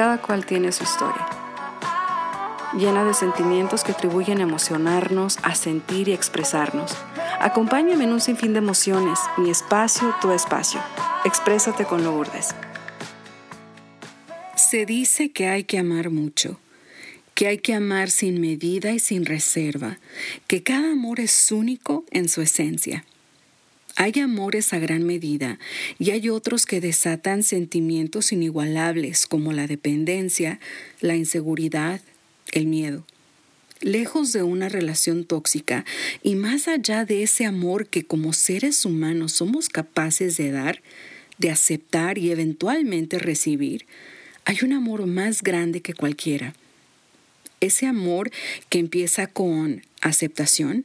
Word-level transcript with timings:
Cada 0.00 0.16
cual 0.16 0.46
tiene 0.46 0.72
su 0.72 0.82
historia, 0.82 1.28
llena 2.72 3.04
de 3.04 3.12
sentimientos 3.12 3.84
que 3.84 3.92
atribuyen 3.92 4.38
a 4.38 4.44
emocionarnos, 4.44 5.36
a 5.42 5.54
sentir 5.54 6.08
y 6.08 6.14
expresarnos. 6.14 6.96
Acompáñame 7.38 8.04
en 8.04 8.12
un 8.14 8.20
sinfín 8.22 8.54
de 8.54 8.60
emociones, 8.60 9.18
mi 9.36 9.50
espacio, 9.50 10.14
tu 10.22 10.30
espacio. 10.30 10.80
Exprésate 11.26 11.84
con 11.84 12.02
Lourdes. 12.02 12.54
Se 14.56 14.86
dice 14.86 15.32
que 15.32 15.48
hay 15.48 15.64
que 15.64 15.78
amar 15.78 16.08
mucho, 16.08 16.58
que 17.34 17.48
hay 17.48 17.58
que 17.58 17.74
amar 17.74 18.10
sin 18.10 18.40
medida 18.40 18.92
y 18.92 19.00
sin 19.00 19.26
reserva, 19.26 19.98
que 20.46 20.62
cada 20.62 20.92
amor 20.92 21.20
es 21.20 21.52
único 21.52 22.06
en 22.10 22.30
su 22.30 22.40
esencia. 22.40 23.04
Hay 23.96 24.18
amores 24.20 24.72
a 24.72 24.78
gran 24.78 25.04
medida 25.04 25.58
y 25.98 26.10
hay 26.10 26.28
otros 26.28 26.66
que 26.66 26.80
desatan 26.80 27.42
sentimientos 27.42 28.32
inigualables 28.32 29.26
como 29.26 29.52
la 29.52 29.66
dependencia, 29.66 30.60
la 31.00 31.16
inseguridad, 31.16 32.00
el 32.52 32.66
miedo. 32.66 33.04
Lejos 33.80 34.32
de 34.32 34.42
una 34.42 34.68
relación 34.68 35.24
tóxica 35.24 35.84
y 36.22 36.34
más 36.34 36.68
allá 36.68 37.04
de 37.04 37.22
ese 37.22 37.46
amor 37.46 37.86
que 37.86 38.04
como 38.04 38.32
seres 38.32 38.84
humanos 38.84 39.32
somos 39.32 39.68
capaces 39.68 40.36
de 40.36 40.50
dar, 40.50 40.82
de 41.38 41.50
aceptar 41.50 42.18
y 42.18 42.30
eventualmente 42.30 43.18
recibir, 43.18 43.86
hay 44.44 44.58
un 44.62 44.72
amor 44.72 45.06
más 45.06 45.42
grande 45.42 45.80
que 45.80 45.94
cualquiera. 45.94 46.54
Ese 47.60 47.86
amor 47.86 48.30
que 48.68 48.78
empieza 48.78 49.26
con 49.26 49.82
aceptación, 50.00 50.84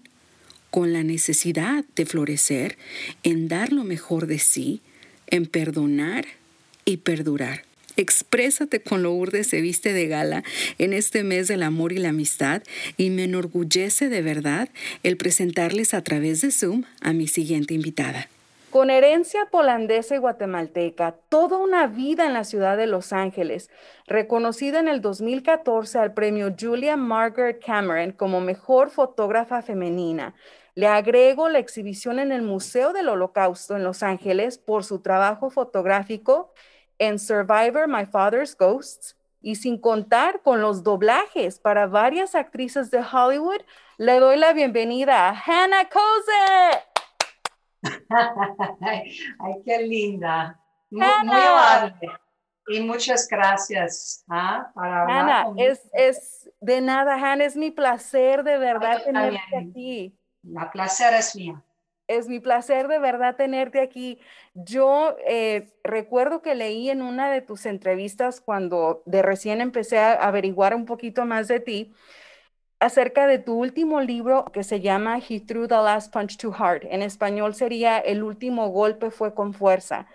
con 0.75 0.91
la 0.91 1.03
necesidad 1.03 1.85
de 1.95 2.05
florecer, 2.05 2.77
en 3.23 3.47
dar 3.47 3.71
lo 3.71 3.85
mejor 3.85 4.27
de 4.27 4.39
sí, 4.39 4.81
en 5.27 5.45
perdonar 5.45 6.25
y 6.83 6.97
perdurar. 6.97 7.61
Exprésate 7.95 8.81
con 8.81 9.01
Lourdes 9.01 9.47
se 9.47 9.61
viste 9.61 9.93
de 9.93 10.07
gala 10.07 10.43
en 10.77 10.91
este 10.91 11.23
mes 11.23 11.47
del 11.47 11.63
amor 11.63 11.93
y 11.93 11.97
la 11.99 12.09
amistad 12.09 12.61
y 12.97 13.09
me 13.09 13.23
enorgullece 13.23 14.09
de 14.09 14.21
verdad 14.21 14.67
el 15.03 15.15
presentarles 15.15 15.93
a 15.93 16.01
través 16.01 16.41
de 16.41 16.51
Zoom 16.51 16.83
a 16.99 17.13
mi 17.13 17.27
siguiente 17.27 17.73
invitada. 17.73 18.27
Con 18.69 18.89
herencia 18.89 19.45
polandesa 19.49 20.15
y 20.15 20.17
guatemalteca, 20.17 21.15
toda 21.29 21.57
una 21.57 21.87
vida 21.87 22.25
en 22.25 22.33
la 22.33 22.43
ciudad 22.43 22.75
de 22.75 22.87
Los 22.87 23.13
Ángeles, 23.13 23.69
reconocida 24.07 24.81
en 24.81 24.89
el 24.89 24.99
2014 24.99 25.99
al 25.99 26.13
premio 26.13 26.53
Julia 26.59 26.97
Margaret 26.97 27.63
Cameron 27.65 28.11
como 28.11 28.41
mejor 28.41 28.89
fotógrafa 28.89 29.61
femenina. 29.61 30.35
Le 30.75 30.87
agrego 30.87 31.47
la 31.47 31.59
exhibición 31.59 32.19
en 32.19 32.33
el 32.33 32.41
Museo 32.41 32.91
del 32.91 33.07
Holocausto 33.07 33.77
en 33.77 33.83
Los 33.85 34.03
Ángeles 34.03 34.57
por 34.57 34.83
su 34.83 35.01
trabajo 35.01 35.49
fotográfico 35.49 36.53
en 36.99 37.17
Survivor 37.17 37.87
My 37.87 38.05
Father's 38.05 38.57
Ghosts 38.57 39.17
y 39.41 39.55
sin 39.55 39.79
contar 39.79 40.41
con 40.41 40.61
los 40.61 40.83
doblajes 40.83 41.59
para 41.59 41.87
varias 41.87 42.35
actrices 42.35 42.91
de 42.91 42.99
Hollywood, 42.99 43.61
le 43.97 44.19
doy 44.19 44.37
la 44.37 44.51
bienvenida 44.51 45.29
a 45.29 45.43
Hannah 45.45 45.87
Cose. 45.87 46.83
Ay, 48.81 49.61
qué 49.63 49.77
linda. 49.81 50.59
Muy, 50.89 51.05
amable. 51.05 52.09
Y 52.67 52.81
muchas 52.81 53.29
gracias. 53.29 54.25
¿ah? 54.27 54.71
Ana, 54.75 55.45
es, 55.55 55.89
es 55.93 56.51
de 56.59 56.81
nada, 56.81 57.13
Hannah, 57.13 57.45
es 57.45 57.55
mi 57.55 57.71
placer 57.71 58.43
de 58.43 58.57
verdad 58.57 59.03
tenerte 59.03 59.57
aquí. 59.57 60.19
La 60.49 60.71
placer 60.71 61.13
es 61.13 61.35
mío. 61.35 61.61
Es 62.07 62.27
mi 62.27 62.39
placer 62.39 62.87
de 62.87 62.99
verdad 62.99 63.35
tenerte 63.35 63.81
aquí. 63.81 64.19
Yo 64.53 65.15
eh, 65.27 65.73
recuerdo 65.83 66.41
que 66.41 66.53
leí 66.53 66.89
en 66.89 67.01
una 67.01 67.31
de 67.31 67.41
tus 67.41 67.65
entrevistas 67.65 68.41
cuando 68.41 69.01
de 69.05 69.23
recién 69.23 69.59
empecé 69.59 69.97
a 69.97 70.13
averiguar 70.13 70.75
un 70.75 70.85
poquito 70.85 71.25
más 71.25 71.47
de 71.47 71.59
ti, 71.59 71.93
acerca 72.79 73.25
de 73.25 73.39
tu 73.39 73.53
último 73.55 74.01
libro 74.01 74.45
que 74.53 74.63
se 74.63 74.81
llama 74.81 75.17
He 75.17 75.39
Threw 75.39 75.67
the 75.67 75.75
Last 75.75 76.13
Punch 76.13 76.37
Too 76.37 76.53
Hard. 76.57 76.85
En 76.91 77.01
español 77.01 77.55
sería 77.55 77.97
El 77.97 78.23
último 78.23 78.69
golpe 78.69 79.09
fue 79.11 79.33
con 79.33 79.53
fuerza. 79.53 80.07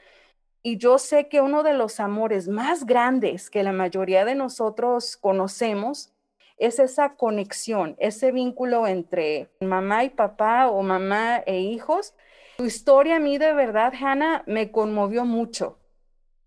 Y 0.62 0.77
yo 0.77 0.99
sé 0.99 1.28
que 1.28 1.41
uno 1.41 1.62
de 1.62 1.72
los 1.75 2.00
amores 2.00 2.47
más 2.49 2.84
grandes 2.87 3.50
que 3.50 3.62
la 3.62 3.72
mayoría 3.72 4.25
de 4.25 4.34
nosotros 4.34 5.16
conocemos 5.16 6.12
es 6.60 6.78
esa 6.78 7.16
conexión, 7.16 7.97
ese 7.98 8.32
vínculo 8.32 8.87
entre 8.87 9.48
mamá 9.60 10.04
y 10.04 10.10
papá 10.10 10.69
o 10.69 10.82
mamá 10.82 11.38
e 11.47 11.59
hijos. 11.59 12.15
Tu 12.59 12.66
historia 12.66 13.16
a 13.16 13.19
mí 13.19 13.38
de 13.38 13.54
verdad, 13.54 13.94
Hannah, 13.98 14.44
me 14.47 14.71
conmovió 14.71 15.25
mucho. 15.25 15.78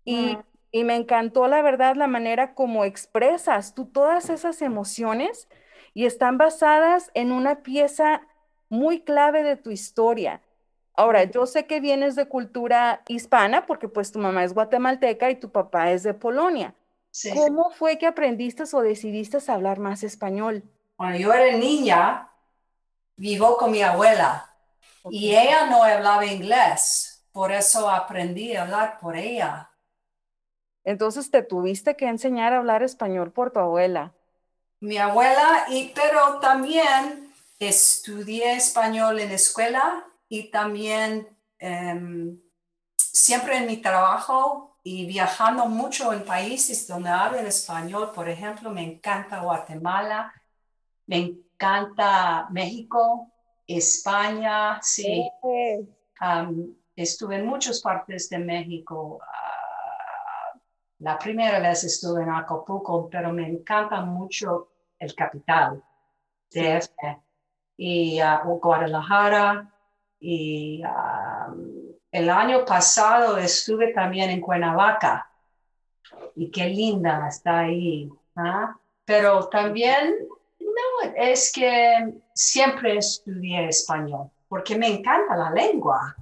Y, 0.04 0.38
y 0.70 0.84
me 0.84 0.94
encantó 0.94 1.48
la 1.48 1.62
verdad 1.62 1.96
la 1.96 2.06
manera 2.06 2.54
como 2.54 2.84
expresas 2.84 3.74
tú 3.74 3.86
todas 3.86 4.30
esas 4.30 4.62
emociones 4.62 5.48
y 5.94 6.04
están 6.06 6.38
basadas 6.38 7.10
en 7.14 7.32
una 7.32 7.62
pieza 7.62 8.22
muy 8.68 9.00
clave 9.00 9.42
de 9.42 9.56
tu 9.56 9.70
historia. 9.70 10.42
Ahora, 10.96 11.24
yo 11.24 11.46
sé 11.46 11.66
que 11.66 11.80
vienes 11.80 12.14
de 12.14 12.28
cultura 12.28 13.02
hispana 13.08 13.66
porque 13.66 13.88
pues 13.88 14.12
tu 14.12 14.20
mamá 14.20 14.44
es 14.44 14.54
guatemalteca 14.54 15.30
y 15.30 15.36
tu 15.36 15.50
papá 15.50 15.90
es 15.90 16.04
de 16.04 16.14
Polonia. 16.14 16.74
¿Cómo 17.34 17.70
fue 17.70 17.98
que 17.98 18.06
aprendiste 18.06 18.64
o 18.72 18.80
decidiste 18.80 19.38
hablar 19.50 19.78
más 19.78 20.02
español? 20.02 20.62
Cuando 20.96 21.18
yo 21.18 21.32
era 21.32 21.56
niña, 21.56 22.30
vivo 23.16 23.56
con 23.56 23.70
mi 23.70 23.82
abuela 23.82 24.50
y 25.10 25.34
ella 25.34 25.66
no 25.66 25.82
hablaba 25.82 26.26
inglés, 26.26 27.24
por 27.32 27.52
eso 27.52 27.88
aprendí 27.90 28.54
a 28.56 28.62
hablar 28.62 28.98
por 29.00 29.16
ella. 29.16 29.70
Entonces 30.84 31.30
te 31.30 31.42
tuviste 31.42 31.96
que 31.96 32.06
enseñar 32.06 32.52
a 32.52 32.58
hablar 32.58 32.82
español 32.82 33.32
por 33.32 33.50
tu 33.50 33.60
abuela 33.60 34.12
mi 34.84 34.98
abuela, 34.98 35.64
y, 35.70 35.92
pero 35.94 36.38
también 36.40 37.32
estudié 37.58 38.56
español 38.56 39.18
en 39.18 39.30
la 39.30 39.34
escuela 39.34 40.04
y 40.28 40.50
también 40.50 41.26
em, 41.58 42.38
siempre 42.96 43.56
en 43.56 43.66
mi 43.66 43.78
trabajo 43.78 44.73
y 44.86 45.06
viajando 45.06 45.64
mucho 45.66 46.12
en 46.12 46.24
países 46.24 46.86
donde 46.86 47.08
hablan 47.08 47.46
español, 47.46 48.12
por 48.14 48.28
ejemplo, 48.28 48.70
me 48.70 48.82
encanta 48.82 49.40
Guatemala, 49.40 50.30
me 51.06 51.16
encanta 51.16 52.46
México, 52.50 53.32
España, 53.66 54.78
sí. 54.82 55.26
estuve 56.94 57.36
en 57.36 57.46
muchas 57.46 57.80
partes 57.80 58.28
de 58.28 58.38
México. 58.38 59.20
Ah, 59.22 60.60
la 60.98 61.18
primera 61.18 61.60
vez 61.60 61.84
estuve 61.84 62.22
en 62.22 62.28
Acapulco, 62.28 63.08
pero 63.10 63.32
me 63.32 63.48
encanta 63.48 64.02
mucho 64.02 64.68
el 64.98 65.14
capital 65.14 65.82
de 66.50 66.80
y 67.78 68.20
uh, 68.22 68.58
Guadalajara. 68.60 69.70
Y 70.20 70.82
um, 70.84 71.73
el 72.14 72.30
año 72.30 72.64
pasado 72.64 73.36
estuve 73.38 73.92
también 73.92 74.30
en 74.30 74.40
Cuernavaca. 74.40 75.28
Y 76.36 76.48
qué 76.48 76.66
linda 76.66 77.26
está 77.28 77.60
ahí. 77.60 78.08
¿ah? 78.36 78.76
Pero 79.04 79.48
también, 79.48 80.14
no, 80.60 81.12
es 81.16 81.50
que 81.52 82.14
siempre 82.32 82.98
estudié 82.98 83.68
español, 83.68 84.30
porque 84.48 84.78
me 84.78 84.86
encanta 84.86 85.34
la 85.34 85.50
lengua. 85.50 86.14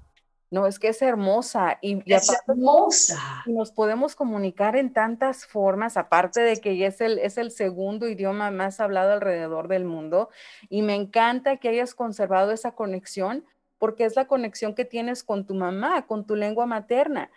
No, 0.51 0.67
es 0.67 0.79
que 0.79 0.89
es 0.89 1.03
hermosa. 1.03 1.79
Y, 1.83 2.03
es 2.11 2.31
hermosa. 2.47 3.43
Y 3.45 3.53
nos 3.53 3.71
podemos 3.71 4.15
comunicar 4.15 4.77
en 4.77 4.95
tantas 4.95 5.45
formas, 5.45 5.99
aparte 5.99 6.41
de 6.41 6.59
que 6.59 6.87
es 6.87 7.03
el, 7.03 7.19
es 7.19 7.37
el 7.37 7.51
segundo 7.51 8.09
idioma 8.09 8.51
más 8.51 8.81
hablado 8.81 9.13
alrededor 9.13 9.69
del 9.69 9.85
mundo. 9.85 10.31
Y 10.71 10.81
me 10.81 10.95
encanta 10.95 11.59
que 11.59 11.69
hayas 11.69 11.95
conservado 11.95 12.51
esa 12.53 12.73
conexión, 12.73 13.45
porque 13.83 14.05
es 14.05 14.15
la 14.15 14.29
conexión 14.29 14.77
que 14.77 14.85
tienes 14.85 15.25
con 15.25 15.45
tu 15.45 15.55
mamá, 15.55 16.07
con 16.07 16.25
tu 16.25 16.37
lengua 16.37 16.67
materna. 16.67 17.33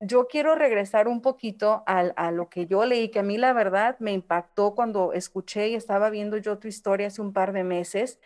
Yo 0.00 0.26
quiero 0.26 0.56
regresar 0.56 1.06
un 1.06 1.22
poquito 1.22 1.84
a, 1.86 2.00
a 2.00 2.32
lo 2.32 2.48
que 2.48 2.66
yo 2.66 2.84
leí, 2.84 3.10
que 3.10 3.20
a 3.20 3.22
mí 3.22 3.38
la 3.38 3.52
verdad 3.52 3.94
me 4.00 4.10
impactó 4.10 4.74
cuando 4.74 5.12
escuché 5.12 5.68
y 5.68 5.76
estaba 5.76 6.10
viendo 6.10 6.36
yo 6.36 6.58
tu 6.58 6.66
historia 6.66 7.06
hace 7.06 7.22
un 7.22 7.32
par 7.32 7.52
de 7.52 7.62
meses 7.62 8.18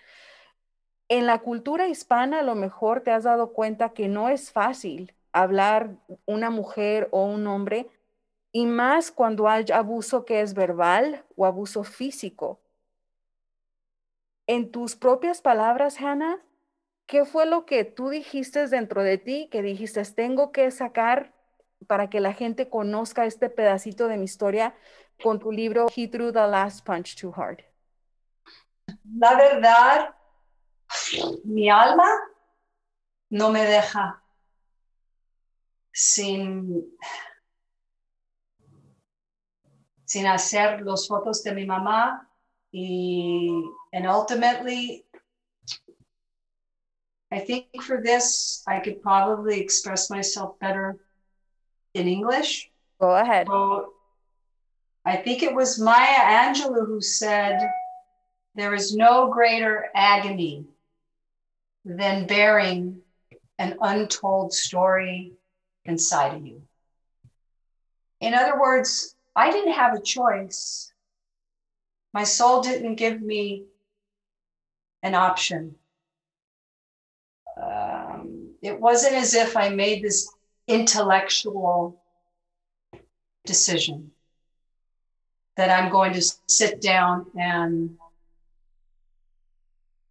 en 1.13 1.27
la 1.27 1.41
cultura 1.41 1.89
hispana 1.89 2.39
a 2.39 2.43
lo 2.43 2.55
mejor 2.55 3.03
te 3.03 3.11
has 3.11 3.25
dado 3.25 3.53
cuenta 3.53 3.91
que 3.91 4.09
no 4.09 4.31
es 4.31 4.51
fácil 4.51 5.13
hablar 5.31 5.97
una 6.25 6.49
mujer 6.49 7.09
o 7.11 7.27
un 7.27 7.47
hombre, 7.47 7.91
y 8.51 8.65
más 8.65 9.11
cuando 9.11 9.47
hay 9.47 9.67
abuso 9.75 10.25
que 10.25 10.41
es 10.41 10.55
verbal 10.55 11.23
o 11.37 11.45
abuso 11.45 11.85
físico. 11.85 12.61
En 14.47 14.71
tus 14.71 14.97
propias 14.97 15.43
palabras, 15.43 16.01
Hannah, 16.01 16.39
¿qué 17.07 17.25
fue 17.25 17.47
lo 17.47 17.67
que 17.67 17.85
tú 17.85 18.09
dijiste 18.09 18.67
dentro 18.69 19.03
de 19.03 19.19
ti 19.19 19.49
que 19.51 19.63
dijiste, 19.63 20.03
tengo 20.05 20.53
que 20.53 20.71
sacar 20.71 21.35
para 21.87 22.09
que 22.09 22.21
la 22.21 22.33
gente 22.33 22.69
conozca 22.69 23.27
este 23.27 23.51
pedacito 23.51 24.09
de 24.09 24.17
mi 24.17 24.25
historia 24.25 24.75
con 25.23 25.39
tu 25.39 25.53
libro 25.53 25.87
He 25.95 26.09
Threw 26.09 26.33
the 26.33 26.47
Last 26.47 26.85
Punch 26.85 27.21
Too 27.21 27.33
Hard? 27.37 27.63
La 29.19 29.37
verdad, 29.37 30.15
mi 31.45 31.71
alma 31.71 32.09
no 33.31 33.51
me 33.51 33.65
deja 33.65 34.23
sin, 35.93 36.97
sin 40.05 40.27
hacer 40.27 40.83
los 40.83 41.09
fotos 41.09 41.43
de 41.43 41.55
mi 41.55 41.67
mamá 41.67 42.29
y 42.71 43.51
and 43.93 44.07
ultimately 44.07 45.07
I 47.33 47.39
think 47.39 47.83
for 47.83 48.03
this 48.03 48.63
I 48.69 48.81
could 48.81 49.03
probably 49.03 49.59
express 49.59 50.11
myself 50.11 50.59
better 50.59 50.99
in 51.95 52.07
English. 52.07 52.71
Go 53.01 53.17
ahead. 53.17 53.47
So 53.47 53.95
I 55.07 55.17
think 55.17 55.43
it 55.43 55.55
was 55.55 55.81
Maya 55.81 56.45
Angelou 56.45 56.87
who 56.87 57.01
said, 57.01 57.59
There 58.55 58.75
is 58.75 58.95
no 58.95 59.31
greater 59.33 59.87
agony 59.95 60.67
than 61.87 62.27
bearing 62.27 63.01
an 63.59 63.79
untold 63.81 64.53
story 64.53 65.33
inside 65.87 66.35
of 66.35 66.47
you. 66.47 66.63
In 68.21 68.35
other 68.35 68.61
words, 68.61 69.17
I 69.35 69.51
didn't 69.51 69.73
have 69.73 69.95
a 69.95 70.03
choice. 70.03 70.93
My 72.13 72.25
soul 72.25 72.63
didn't 72.63 72.97
give 72.97 73.23
me 73.23 73.65
an 75.03 75.15
option. 75.15 75.77
It 78.63 78.81
wasn't 78.81 79.15
as 79.15 79.35
if 79.35 79.57
I 79.57 79.69
made 79.71 80.03
this 80.03 80.33
intellectual 80.69 82.01
decision 83.45 84.13
that 85.57 85.71
I'm 85.71 85.91
going 85.91 86.13
to 86.13 86.23
sit 86.47 86.81
down 86.81 87.27
and 87.39 87.97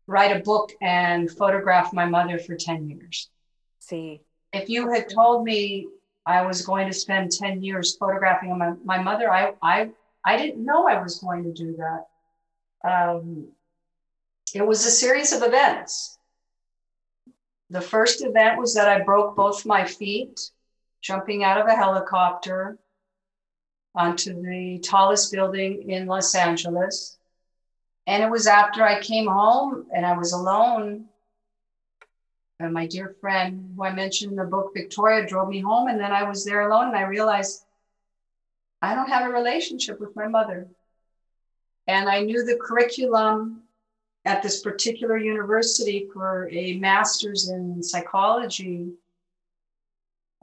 write 0.06 0.36
a 0.36 0.42
book 0.42 0.72
and 0.82 1.32
photograph 1.32 1.94
my 1.94 2.06
mother 2.06 2.38
for 2.38 2.56
10 2.56 2.90
years. 2.90 3.30
See. 3.80 4.22
If 4.54 4.68
you 4.70 4.92
had 4.92 5.10
told 5.10 5.46
me 5.46 5.88
I 6.26 6.46
was 6.46 6.66
going 6.66 6.88
to 6.88 6.94
spend 6.94 7.32
10 7.32 7.64
years 7.64 7.96
photographing 7.96 8.56
my, 8.58 8.74
my 8.84 9.02
mother, 9.02 9.32
I, 9.32 9.54
I, 9.62 9.90
I 10.26 10.38
didn't 10.38 10.64
know 10.64 10.88
I 10.88 11.02
was 11.02 11.20
going 11.20 11.44
to 11.46 11.54
do 11.54 11.78
that. 11.78 12.90
Um, 12.90 13.48
it 14.54 14.66
was 14.68 14.86
a 14.86 14.92
series 14.92 15.32
of 15.32 15.42
events. 15.42 16.18
The 17.72 17.80
first 17.80 18.22
event 18.22 18.60
was 18.60 18.74
that 18.76 18.90
I 18.90 19.00
broke 19.00 19.34
both 19.34 19.66
my 19.66 19.86
feet 19.86 20.52
jumping 21.00 21.46
out 21.46 21.60
of 21.60 21.68
a 21.68 21.76
helicopter 21.76 22.78
onto 23.96 24.42
the 24.42 24.80
tallest 24.84 25.32
building 25.32 25.90
in 25.90 26.06
Los 26.06 26.36
Angeles. 26.36 27.18
And 28.08 28.22
it 28.22 28.30
was 28.30 28.46
after 28.46 28.84
I 28.84 29.00
came 29.00 29.26
home 29.26 29.86
and 29.96 30.06
I 30.06 30.18
was 30.18 30.34
alone. 30.34 31.06
And 32.60 32.74
my 32.74 32.88
dear 32.88 33.16
friend, 33.22 33.72
who 33.78 33.86
I 33.86 33.94
mentioned 33.94 34.32
in 34.32 34.38
the 34.38 34.44
book, 34.44 34.74
Victoria, 34.74 35.26
drove 35.26 35.48
me 35.48 35.62
home. 35.62 35.88
And 35.88 35.98
then 36.00 36.12
I 36.12 36.24
was 36.24 36.44
there 36.44 36.68
alone 36.68 36.90
and 36.90 36.98
I 36.98 37.04
realized 37.04 37.64
I 38.82 38.96
don't 38.96 39.10
have 39.10 39.30
a 39.30 39.34
relationship 39.34 39.98
with 39.98 40.14
my 40.14 40.28
mother. 40.28 40.68
And 41.88 42.10
I 42.10 42.20
knew 42.20 42.44
the 42.44 42.60
curriculum 42.62 43.61
at 44.26 44.44
this 44.44 44.62
particular 44.62 45.18
university 45.18 46.08
for 46.14 46.50
a 46.52 46.78
master's 46.78 47.50
in 47.50 47.82
psychology 47.82 48.92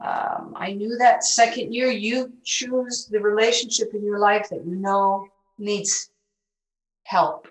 um, 0.01 0.53
I 0.55 0.71
knew 0.73 0.97
that 0.97 1.25
second 1.25 1.73
year 1.73 1.91
you 1.91 2.31
choose 2.43 3.07
the 3.07 3.19
relationship 3.19 3.93
in 3.93 4.03
your 4.03 4.19
life 4.19 4.47
that 4.49 4.65
you 4.65 4.75
know 4.75 5.27
needs 5.57 6.09
help, 7.03 7.47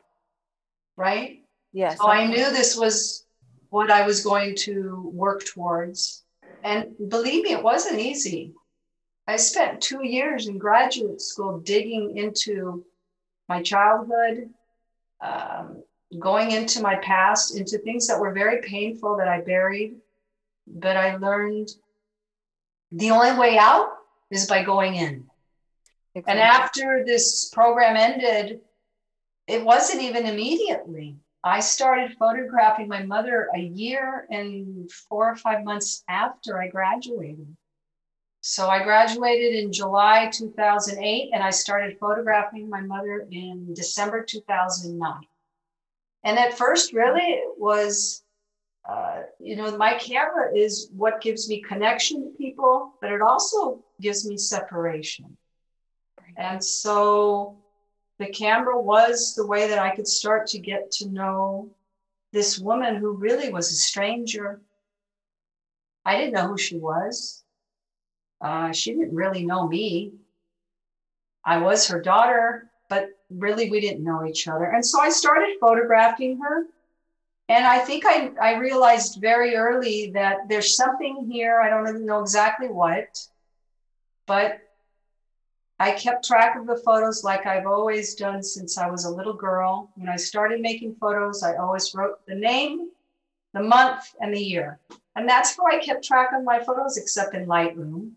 right? 0.96 1.42
Yes. 1.72 1.98
So 1.98 2.08
I 2.08 2.26
knew 2.26 2.50
this 2.50 2.74
was 2.74 3.26
what 3.68 3.90
I 3.90 4.06
was 4.06 4.24
going 4.24 4.56
to 4.60 5.10
work 5.12 5.44
towards. 5.44 6.24
And 6.64 6.94
believe 7.08 7.44
me, 7.44 7.52
it 7.52 7.62
wasn't 7.62 8.00
easy. 8.00 8.54
I 9.26 9.36
spent 9.36 9.82
two 9.82 10.06
years 10.06 10.48
in 10.48 10.56
graduate 10.56 11.20
school 11.20 11.58
digging 11.58 12.16
into 12.16 12.82
my 13.46 13.62
childhood, 13.62 14.48
um, 15.20 15.82
going 16.18 16.52
into 16.52 16.80
my 16.80 16.96
past, 16.96 17.56
into 17.56 17.78
things 17.78 18.06
that 18.06 18.20
were 18.20 18.32
very 18.32 18.62
painful 18.62 19.16
that 19.16 19.28
I 19.28 19.40
buried. 19.40 19.96
But 20.66 20.96
I 20.96 21.16
learned 21.16 21.68
the 22.92 23.10
only 23.10 23.38
way 23.38 23.58
out 23.58 23.90
is 24.30 24.46
by 24.46 24.62
going 24.62 24.94
in. 24.94 25.26
Exactly. 26.14 26.32
And 26.32 26.40
after 26.40 27.04
this 27.06 27.48
program 27.50 27.96
ended, 27.96 28.60
it 29.46 29.64
wasn't 29.64 30.02
even 30.02 30.26
immediately. 30.26 31.16
I 31.44 31.60
started 31.60 32.16
photographing 32.18 32.88
my 32.88 33.02
mother 33.04 33.48
a 33.54 33.60
year 33.60 34.26
and 34.30 34.90
four 34.90 35.30
or 35.30 35.36
five 35.36 35.64
months 35.64 36.04
after 36.08 36.60
I 36.60 36.68
graduated. 36.68 37.56
So 38.40 38.68
I 38.68 38.82
graduated 38.82 39.54
in 39.54 39.72
July 39.72 40.30
2008 40.32 41.30
and 41.32 41.42
I 41.42 41.50
started 41.50 41.98
photographing 41.98 42.68
my 42.68 42.80
mother 42.80 43.26
in 43.30 43.72
December 43.74 44.24
2009. 44.24 45.20
And 46.24 46.38
at 46.38 46.58
first, 46.58 46.92
really, 46.92 47.22
it 47.22 47.58
was 47.58 48.22
uh, 48.88 49.20
you 49.38 49.54
know, 49.54 49.76
my 49.76 49.94
camera 49.98 50.50
is 50.56 50.90
what 50.96 51.20
gives 51.20 51.46
me 51.46 51.60
connection 51.60 52.22
to 52.22 52.38
people, 52.38 52.94
but 53.02 53.12
it 53.12 53.20
also 53.20 53.84
gives 54.00 54.26
me 54.26 54.38
separation. 54.38 55.36
And 56.38 56.64
so 56.64 57.58
the 58.18 58.28
camera 58.28 58.80
was 58.80 59.34
the 59.34 59.46
way 59.46 59.68
that 59.68 59.78
I 59.78 59.94
could 59.94 60.08
start 60.08 60.46
to 60.48 60.58
get 60.58 60.90
to 60.92 61.08
know 61.08 61.70
this 62.32 62.58
woman 62.58 62.96
who 62.96 63.12
really 63.12 63.52
was 63.52 63.70
a 63.70 63.74
stranger. 63.74 64.62
I 66.06 66.16
didn't 66.16 66.32
know 66.32 66.48
who 66.48 66.58
she 66.58 66.78
was. 66.78 67.44
Uh, 68.40 68.72
she 68.72 68.92
didn't 68.92 69.14
really 69.14 69.44
know 69.44 69.68
me. 69.68 70.14
I 71.44 71.58
was 71.58 71.88
her 71.88 72.00
daughter, 72.00 72.67
really 73.30 73.70
we 73.70 73.80
didn't 73.80 74.04
know 74.04 74.24
each 74.24 74.48
other. 74.48 74.64
And 74.64 74.84
so 74.84 75.00
I 75.00 75.10
started 75.10 75.56
photographing 75.60 76.40
her 76.40 76.66
and 77.48 77.66
I 77.66 77.78
think 77.78 78.04
I, 78.06 78.30
I 78.40 78.58
realized 78.58 79.20
very 79.20 79.56
early 79.56 80.10
that 80.12 80.48
there's 80.48 80.76
something 80.76 81.28
here. 81.30 81.60
I 81.60 81.70
don't 81.70 81.88
even 81.88 82.04
know 82.04 82.20
exactly 82.20 82.68
what, 82.68 83.26
but 84.26 84.60
I 85.80 85.92
kept 85.92 86.26
track 86.26 86.56
of 86.58 86.66
the 86.66 86.76
photos 86.76 87.24
like 87.24 87.46
I've 87.46 87.66
always 87.66 88.14
done 88.14 88.42
since 88.42 88.76
I 88.76 88.90
was 88.90 89.06
a 89.06 89.10
little 89.10 89.32
girl. 89.32 89.90
When 89.94 90.10
I 90.10 90.16
started 90.16 90.60
making 90.60 90.96
photos, 90.96 91.42
I 91.42 91.56
always 91.56 91.94
wrote 91.94 92.18
the 92.26 92.34
name, 92.34 92.90
the 93.54 93.62
month, 93.62 94.02
and 94.20 94.34
the 94.34 94.42
year. 94.42 94.78
And 95.16 95.26
that's 95.26 95.56
how 95.56 95.64
I 95.66 95.78
kept 95.78 96.04
track 96.04 96.30
of 96.36 96.44
my 96.44 96.62
photos, 96.62 96.98
except 96.98 97.34
in 97.34 97.46
Lightroom. 97.46 98.10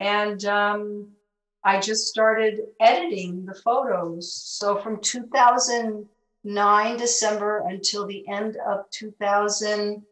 And 0.00 0.44
um, 0.44 1.08
I 1.62 1.78
just 1.80 2.06
started 2.08 2.60
editing 2.80 3.44
the 3.44 3.54
photos. 3.54 4.32
So 4.32 4.78
from 4.78 5.00
2009 5.00 6.96
December 6.96 7.64
until 7.68 8.06
the 8.06 8.26
end 8.28 8.56
of 8.66 8.88
2019. 8.90 10.02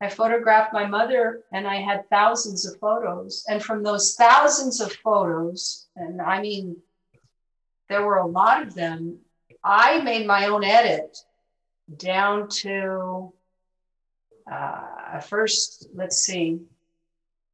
I 0.00 0.08
photographed 0.08 0.72
my 0.72 0.86
mother 0.86 1.42
and 1.52 1.66
I 1.66 1.76
had 1.76 2.08
thousands 2.10 2.66
of 2.66 2.78
photos. 2.80 3.44
And 3.48 3.62
from 3.62 3.82
those 3.82 4.14
thousands 4.14 4.80
of 4.80 4.92
photos, 4.92 5.86
and 5.94 6.20
I 6.20 6.40
mean, 6.40 6.76
there 7.88 8.04
were 8.04 8.18
a 8.18 8.26
lot 8.26 8.62
of 8.62 8.74
them, 8.74 9.18
I 9.62 10.00
made 10.00 10.26
my 10.26 10.46
own 10.46 10.64
edit 10.64 11.16
down 11.96 12.48
to 12.48 13.32
uh, 14.50 15.20
first, 15.20 15.88
let's 15.94 16.18
see, 16.18 16.58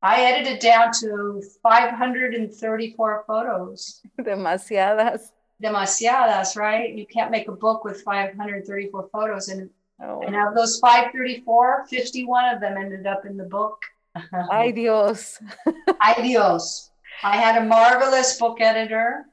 I 0.03 0.23
edited 0.23 0.61
down 0.61 0.93
to 1.01 1.43
534 1.63 3.25
photos. 3.27 4.01
Demasiadas. 4.21 5.33
Demasiadas, 5.63 6.57
right? 6.57 6.95
You 6.95 7.07
can't 7.07 7.31
make 7.31 7.49
a 7.49 7.53
book 7.53 7.85
with 7.85 8.03
534 8.03 9.09
photos. 9.13 9.49
And, 9.49 9.69
oh. 10.03 10.21
and 10.21 10.37
of 10.37 10.55
those 10.55 10.79
534, 10.79 11.87
51 11.89 12.55
of 12.55 12.61
them 12.61 12.77
ended 12.77 13.07
up 13.07 13.27
in 13.27 13.37
the 13.37 13.45
book. 13.45 13.83
Ay 14.53 14.71
Dios. 14.71 15.39
Ay 16.01 16.23
Dios. 16.23 16.91
I 17.25 17.37
had 17.37 17.61
a 17.61 17.67
marvelous 17.67 18.39
book 18.39 18.61
editor. 18.61 19.27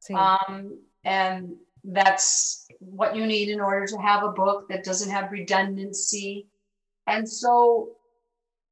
Sí. 0.00 0.14
Um, 0.14 0.78
and 1.04 1.56
that's 1.84 2.66
what 2.78 3.14
you 3.14 3.26
need 3.26 3.50
in 3.50 3.60
order 3.60 3.86
to 3.86 3.96
have 3.98 4.22
a 4.22 4.30
book 4.30 4.68
that 4.68 4.82
doesn't 4.82 5.10
have 5.10 5.30
redundancy. 5.30 6.46
And 7.06 7.28
so 7.28 7.95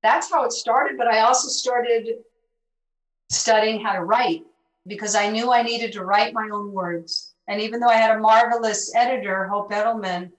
that's 0.05 0.31
how 0.31 0.45
it 0.45 0.53
started. 0.53 0.97
But 0.97 1.09
I 1.09 1.21
also 1.21 1.49
started 1.49 2.23
studying 3.31 3.81
how 3.81 3.95
to 3.95 4.05
write 4.05 4.45
because 4.87 5.15
I 5.17 5.31
knew 5.31 5.51
I 5.53 5.63
needed 5.63 5.93
to 5.95 6.05
write 6.05 6.33
my 6.35 6.49
own 6.53 6.73
words. 6.73 7.35
And 7.49 7.61
even 7.61 7.81
though 7.81 7.89
I 7.89 7.97
had 7.97 8.17
a 8.17 8.21
marvelous 8.21 8.95
editor, 8.95 9.49
Hope 9.49 9.73
Edelman, 9.73 10.31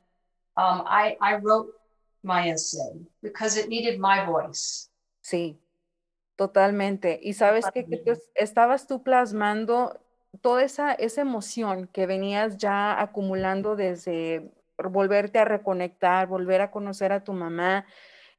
um, 0.58 0.84
I, 0.86 1.18
I 1.20 1.36
wrote 1.38 1.74
my 2.24 2.50
essay 2.50 3.06
because 3.22 3.58
it 3.58 3.68
needed 3.68 4.00
my 4.00 4.26
voice. 4.26 4.90
Sí, 5.22 5.58
totalmente. 6.38 7.20
Y 7.22 7.34
sabes 7.34 7.66
que, 7.72 7.86
que 7.86 7.98
tú 7.98 8.14
estabas 8.36 8.88
tú 8.88 9.04
plasmando 9.04 10.00
toda 10.42 10.64
esa, 10.64 10.94
esa 10.94 11.22
emoción 11.22 11.88
que 11.88 12.06
venías 12.06 12.58
ya 12.58 13.00
acumulando 13.00 13.76
desde 13.76 14.52
volverte 14.78 15.40
a 15.40 15.46
reconectar, 15.46 16.28
volver 16.28 16.62
a 16.62 16.72
conocer 16.72 17.12
a 17.12 17.24
tu 17.24 17.34
mamá. 17.34 17.86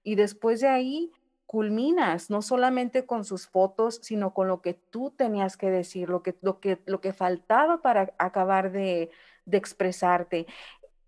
Y 0.06 0.14
después 0.14 0.60
de 0.60 0.68
ahí, 0.68 1.10
culminas, 1.46 2.30
no 2.30 2.40
solamente 2.40 3.06
con 3.06 3.24
sus 3.24 3.48
fotos, 3.48 3.98
sino 4.04 4.32
con 4.34 4.46
lo 4.46 4.62
que 4.62 4.74
tú 4.74 5.10
tenías 5.10 5.56
que 5.56 5.68
decir, 5.68 6.08
lo 6.08 6.22
que, 6.22 6.36
lo 6.42 6.60
que, 6.60 6.80
lo 6.86 7.00
que 7.00 7.12
faltaba 7.12 7.82
para 7.82 8.14
acabar 8.16 8.70
de, 8.70 9.10
de 9.46 9.58
expresarte. 9.58 10.46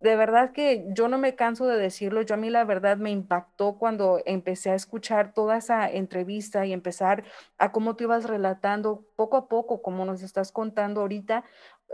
De 0.00 0.16
verdad 0.16 0.50
que 0.50 0.84
yo 0.88 1.06
no 1.06 1.16
me 1.16 1.36
canso 1.36 1.68
de 1.68 1.78
decirlo, 1.78 2.22
yo 2.22 2.34
a 2.34 2.38
mí 2.38 2.50
la 2.50 2.64
verdad 2.64 2.96
me 2.96 3.12
impactó 3.12 3.78
cuando 3.78 4.20
empecé 4.26 4.70
a 4.70 4.74
escuchar 4.74 5.32
toda 5.32 5.58
esa 5.58 5.88
entrevista 5.88 6.66
y 6.66 6.72
empezar 6.72 7.22
a 7.56 7.70
cómo 7.70 7.94
tú 7.94 8.02
ibas 8.02 8.24
relatando 8.24 9.04
poco 9.14 9.36
a 9.36 9.46
poco, 9.46 9.80
como 9.80 10.04
nos 10.04 10.22
estás 10.22 10.50
contando 10.50 11.02
ahorita, 11.02 11.44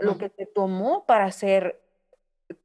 lo 0.01 0.17
que 0.17 0.29
te 0.29 0.47
tomó 0.47 1.05
para 1.05 1.25
hacer 1.25 1.84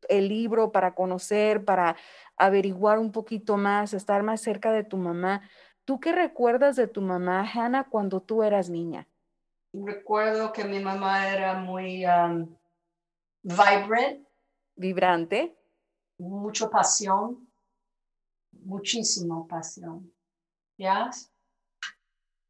el 0.09 0.29
libro, 0.29 0.73
para 0.73 0.95
conocer, 0.95 1.65
para 1.65 1.97
averiguar 2.37 2.99
un 2.99 3.13
poquito 3.13 3.57
más, 3.57 3.95
estar 3.95 4.23
más 4.23 4.41
cerca 4.41 4.73
de 4.73 4.85
tu 4.85 4.97
mamá. 4.97 5.43
¿Tú 5.85 6.01
qué 6.01 6.13
recuerdas 6.13 6.77
de 6.77 6.87
tu 6.87 7.01
mamá, 7.01 7.49
Hannah, 7.53 7.85
cuando 7.85 8.21
tú 8.21 8.43
eras 8.43 8.71
niña? 8.71 9.09
Recuerdo 9.73 10.53
que 10.53 10.65
mi 10.65 10.81
mamá 10.81 11.29
era 11.29 11.55
muy 11.55 12.05
um, 12.05 12.57
vibrant 13.43 14.27
vibrante. 14.77 15.57
Mucho 16.19 16.71
pasión, 16.71 17.49
muchísimo 18.53 19.47
pasión. 19.47 20.13
¿Ya? 20.77 21.11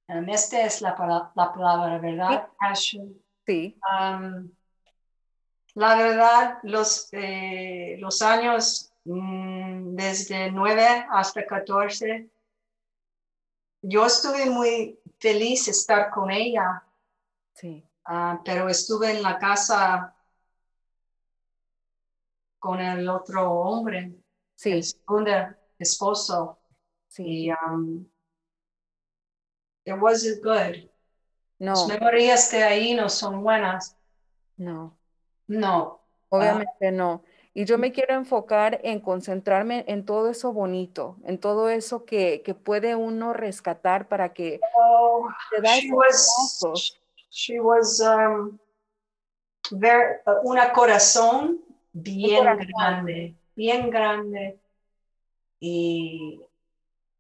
Um, 0.09 0.29
esta 0.29 0.65
es 0.65 0.81
la, 0.81 0.91
la 1.35 1.53
palabra, 1.53 1.99
¿verdad? 1.99 2.49
Passion. 2.59 3.15
Sí. 3.47 3.79
Um, 3.91 4.51
la 5.75 5.97
verdad, 5.97 6.59
los, 6.63 7.09
eh, 7.13 7.97
los 7.99 8.23
años 8.23 8.93
mm, 9.05 9.95
desde 9.95 10.51
9 10.51 11.07
hasta 11.11 11.47
14, 11.47 12.29
yo 13.83 14.07
estuve 14.07 14.47
muy 14.47 14.99
feliz 15.19 15.69
estar 15.69 16.11
con 16.11 16.31
ella. 16.31 16.85
Sí. 17.55 17.85
Uh, 18.09 18.43
pero 18.45 18.69
estuve 18.69 19.17
en 19.17 19.23
la 19.23 19.39
casa 19.39 20.15
con 22.59 22.81
el 22.81 23.09
otro 23.09 23.51
hombre, 23.53 24.15
sí. 24.55 24.73
el 24.73 24.85
segundo 24.85 25.31
esposo. 25.79 26.59
Sí. 27.09 27.47
Y 27.47 27.53
um, 27.53 28.07
it 29.85 29.95
wasn't 29.99 30.43
good. 30.43 30.89
No. 31.59 31.73
Las 31.73 31.87
memorias 31.89 32.51
de 32.51 32.63
ahí 32.63 32.95
no 32.95 33.09
son 33.09 33.43
buenas. 33.43 33.97
No. 34.57 35.00
No. 35.51 36.01
Obviamente 36.29 36.93
no. 36.93 37.25
Y 37.53 37.65
yo 37.65 37.77
me 37.77 37.91
quiero 37.91 38.15
enfocar 38.15 38.81
en 38.85 39.01
concentrarme 39.01 39.85
en 39.89 40.05
todo 40.05 40.31
eso 40.31 40.53
bonito, 40.53 41.17
en 41.25 41.39
todo 41.39 41.69
eso 41.69 42.05
que, 42.05 42.43
que 42.43 42.55
puede 42.55 42.95
uno 42.95 43.33
rescatar 43.33 44.07
para 44.07 44.33
que 44.33 44.61
oh, 44.77 45.29
she 45.65 45.91
was, 45.93 46.97
she 47.31 47.59
was 47.59 48.01
um, 48.01 48.57
very, 49.73 50.19
uh, 50.29 50.41
una 50.45 50.73
corazón 50.73 51.59
bien 51.93 52.45
grande, 52.45 53.35
bien 53.57 53.91
grande. 53.91 54.57
Y 55.61 56.39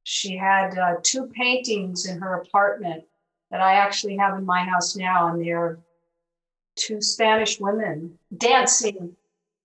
she 0.04 0.36
had 0.36 0.78
uh, 0.78 1.00
two 1.02 1.26
paintings 1.26 2.06
in 2.06 2.20
her 2.20 2.34
apartment 2.34 3.04
that 3.50 3.60
I 3.60 3.74
actually 3.74 4.16
have 4.16 4.38
in 4.38 4.46
my 4.46 4.62
house 4.62 4.94
now, 4.96 5.26
and 5.26 5.44
they're 5.44 5.80
two 6.76 7.00
Spanish 7.00 7.60
women 7.60 8.18
dancing 8.36 9.16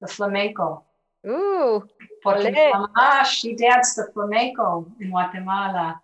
the 0.01 0.07
flamenco. 0.07 0.83
Ooh, 1.27 1.83
Porque 2.21 2.51
mi 2.51 2.71
mamá, 2.71 3.23
she 3.25 3.55
danced 3.55 3.95
the 3.95 4.11
flamenco 4.13 4.91
in 4.99 5.09
Guatemala. 5.09 6.01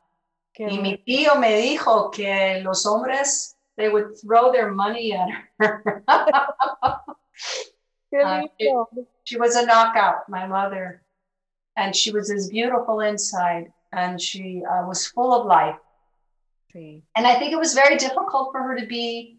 Qué 0.58 0.70
y 0.70 0.80
mi 0.80 0.98
tío 0.98 1.40
me 1.40 1.62
dijo 1.62 2.12
que 2.12 2.62
los 2.64 2.86
hombres, 2.86 3.56
they 3.78 3.90
would 3.90 4.20
throw 4.20 4.52
their 4.52 4.72
money 4.72 5.14
at 5.14 5.30
her. 5.60 6.04
Uh, 8.14 8.42
it, 8.60 8.88
she 9.24 9.38
was 9.38 9.56
a 9.56 9.66
knockout, 9.66 10.28
my 10.28 10.46
mother. 10.46 11.02
And 11.78 11.96
she 11.96 12.12
was 12.12 12.30
as 12.30 12.50
beautiful 12.50 13.00
inside 13.00 13.72
and 13.94 14.20
she 14.20 14.64
uh, 14.70 14.86
was 14.86 15.08
full 15.08 15.34
of 15.34 15.46
life. 15.46 15.78
Sí. 16.76 17.04
And 17.16 17.26
I 17.26 17.36
think 17.36 17.54
it 17.54 17.58
was 17.58 17.74
very 17.74 17.98
difficult 17.98 18.52
for 18.52 18.62
her 18.62 18.78
to 18.78 18.86
be 18.86 19.38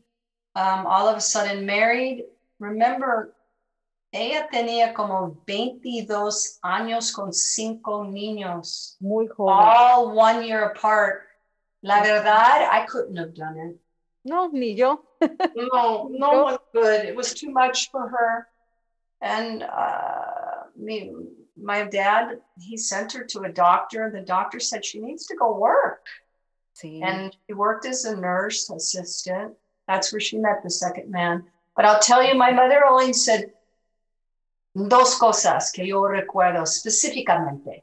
um, 0.54 0.87
all 0.87 1.09
of 1.09 1.16
a 1.16 1.21
sudden 1.21 1.64
married. 1.66 2.25
Remember, 2.59 3.35
ella 4.12 4.49
tenía 4.52 4.94
como 4.94 5.38
22 5.47 6.59
años 6.62 7.12
con 7.12 7.32
cinco 7.32 8.04
niños. 8.04 8.97
Muy 9.00 9.26
joven. 9.26 9.54
All 9.54 10.14
one 10.14 10.47
year 10.47 10.64
apart. 10.64 11.23
La 11.82 12.02
verdad, 12.02 12.68
I 12.71 12.87
couldn't 12.87 13.16
have 13.16 13.35
done 13.35 13.59
it. 13.59 13.76
No, 14.25 14.49
ni 14.52 14.75
yo. 14.75 15.02
no, 15.56 16.09
no 16.12 16.42
one 16.44 16.59
could. 16.73 17.04
It 17.06 17.16
was 17.16 17.35
too 17.35 17.50
much 17.50 17.90
for 17.90 18.09
her. 18.09 18.47
And 19.21 19.62
uh, 19.62 20.64
me, 20.76 21.12
my 21.56 21.85
dad, 21.85 22.40
he 22.61 22.76
sent 22.76 23.12
her 23.12 23.25
to 23.25 23.40
a 23.40 23.49
doctor. 23.49 24.11
The 24.12 24.21
doctor 24.21 24.61
said 24.61 24.85
she 24.85 25.00
needs 25.00 25.26
to 25.26 25.37
go 25.37 25.59
work. 25.59 26.06
Sí. 26.75 27.02
And 27.02 27.35
she 27.47 27.54
worked 27.54 27.87
as 27.87 28.04
a 28.04 28.16
nurse 28.16 28.71
assistant. 28.71 29.54
That's 29.89 30.12
where 30.12 30.21
she 30.21 30.39
met 30.39 30.62
the 30.62 30.71
second 30.71 31.11
man. 31.11 31.45
But 31.75 31.85
I'll 31.85 32.01
tell 32.01 32.23
you, 32.23 32.35
my 32.35 32.53
mother 32.53 32.85
only 32.85 33.12
said 33.12 33.53
dos 34.75 35.19
cosas 35.19 35.71
que 35.73 35.85
yo 35.85 36.03
recuerdo 36.03 36.62
específicamente. 36.62 37.83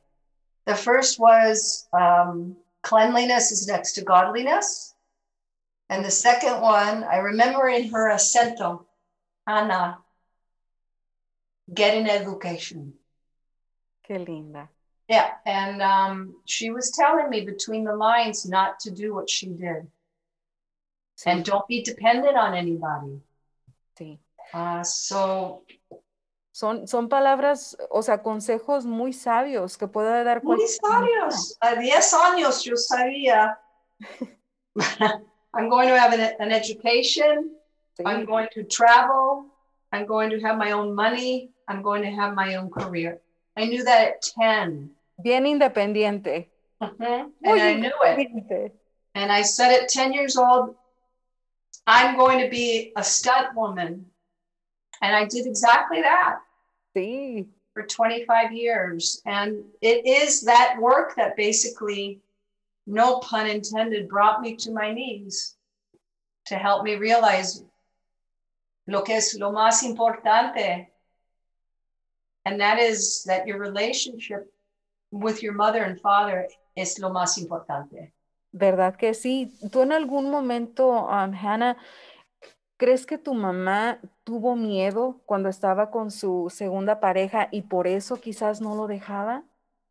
The 0.66 0.76
first 0.76 1.20
was 1.20 1.88
um, 1.94 2.56
cleanliness 2.84 3.52
is 3.52 3.68
next 3.68 3.94
to 3.94 4.04
godliness. 4.04 4.94
And 5.90 6.06
the 6.06 6.12
second 6.12 6.62
one, 6.62 7.04
I 7.04 7.18
remember 7.18 7.68
in 7.68 7.90
her 7.90 8.12
acento, 8.12 8.86
Ana, 9.48 9.98
get 11.74 11.98
an 11.98 12.08
education. 12.08 12.94
Qué 14.08 14.28
linda. 14.28 14.70
Yeah, 15.08 15.32
and 15.48 15.82
um, 15.82 16.36
she 16.46 16.70
was 16.70 16.92
telling 16.92 17.30
me 17.32 17.44
between 17.44 17.84
the 17.84 17.96
lines 17.96 18.48
not 18.48 18.80
to 18.82 18.92
do 18.92 19.16
what 19.16 19.28
she 19.28 19.48
did. 19.48 19.88
And 21.26 21.44
don't 21.44 21.68
be 21.68 21.82
dependent 21.82 22.38
on 22.38 22.54
anybody. 22.54 23.22
Sí. 23.98 24.20
Uh, 24.54 24.84
so. 24.84 25.64
Son, 26.52 26.88
son 26.88 27.08
palabras, 27.08 27.78
o 27.90 28.02
sea, 28.02 28.22
consejos 28.22 28.86
muy 28.86 29.14
sabios 29.14 29.78
que 29.78 29.88
puede 29.88 30.24
dar 30.24 30.44
Muy 30.44 30.68
sabios. 30.68 31.58
A 31.62 31.76
diez 31.76 32.14
años 32.14 32.64
yo 32.64 32.76
sabía. 32.76 33.58
I'm 35.54 35.70
going 35.70 35.88
to 35.88 35.98
have 35.98 36.14
an, 36.14 36.36
an 36.40 36.52
education. 36.52 37.52
Sí. 37.98 38.04
I'm 38.06 38.26
going 38.26 38.48
to 38.54 38.64
travel. 38.64 39.46
I'm 39.92 40.06
going 40.06 40.30
to 40.30 40.40
have 40.40 40.58
my 40.58 40.72
own 40.72 40.94
money. 40.94 41.52
I'm 41.68 41.82
going 41.82 42.04
to 42.04 42.12
have 42.12 42.34
my 42.34 42.56
own 42.56 42.70
career. 42.70 43.22
I 43.56 43.66
knew 43.66 43.84
that 43.84 44.08
at 44.08 44.22
10. 44.22 44.90
Bien 45.22 45.46
independiente. 45.46 46.50
Mm-hmm. 46.82 47.30
And 47.44 47.62
I 47.62 47.74
knew 47.74 47.92
it. 48.04 48.72
And 49.16 49.32
I 49.32 49.42
said 49.42 49.72
at 49.72 49.90
10 49.90 50.14
years 50.14 50.38
old, 50.38 50.76
I'm 51.90 52.16
going 52.16 52.40
to 52.40 52.50
be 52.50 52.94
a 52.96 53.04
stunt 53.04 53.56
woman. 53.56 54.06
And 55.02 55.16
I 55.16 55.26
did 55.26 55.48
exactly 55.48 56.02
that. 56.02 56.38
Sí. 56.96 57.48
For 57.74 57.84
25 57.84 58.54
years. 58.54 59.22
And 59.26 59.64
it 59.82 60.06
is 60.06 60.42
that 60.42 60.76
work 60.80 61.16
that 61.16 61.36
basically, 61.36 62.20
no 62.86 63.20
pun 63.20 63.48
intended, 63.48 64.08
brought 64.08 64.42
me 64.42 64.56
to 64.58 64.72
my 64.72 64.94
knees 64.94 65.56
to 66.46 66.56
help 66.56 66.84
me 66.84 66.96
realize 66.96 67.64
lo 68.88 69.02
que 69.02 69.16
es 69.16 69.36
lo 69.40 69.52
más 69.52 69.84
importante 69.84 70.88
and 72.46 72.60
that 72.60 72.80
is 72.80 73.24
that 73.26 73.46
your 73.46 73.58
relationship 73.58 74.52
with 75.12 75.44
your 75.44 75.54
mother 75.54 75.84
and 75.84 76.00
father 76.02 76.48
es 76.76 77.00
lo 77.00 77.10
más 77.10 77.38
importante. 77.38 78.12
¿Verdad 78.52 78.96
que 78.96 79.14
sí? 79.14 79.58
¿Tú 79.72 79.82
en 79.82 79.92
algún 79.92 80.30
momento, 80.30 80.90
um, 80.90 81.34
Hannah, 81.34 81.78
crees 82.78 83.06
que 83.06 83.18
tu 83.18 83.34
mamá 83.34 84.00
tuvo 84.24 84.56
miedo 84.56 85.22
cuando 85.26 85.50
estaba 85.50 85.92
con 85.92 86.12
su 86.12 86.48
segunda 86.50 87.00
pareja 87.00 87.50
y 87.52 87.64
por 87.64 87.88
eso 87.88 88.16
quizás 88.20 88.62
no 88.62 88.76
lo 88.76 88.88
dejaba? 88.88 89.44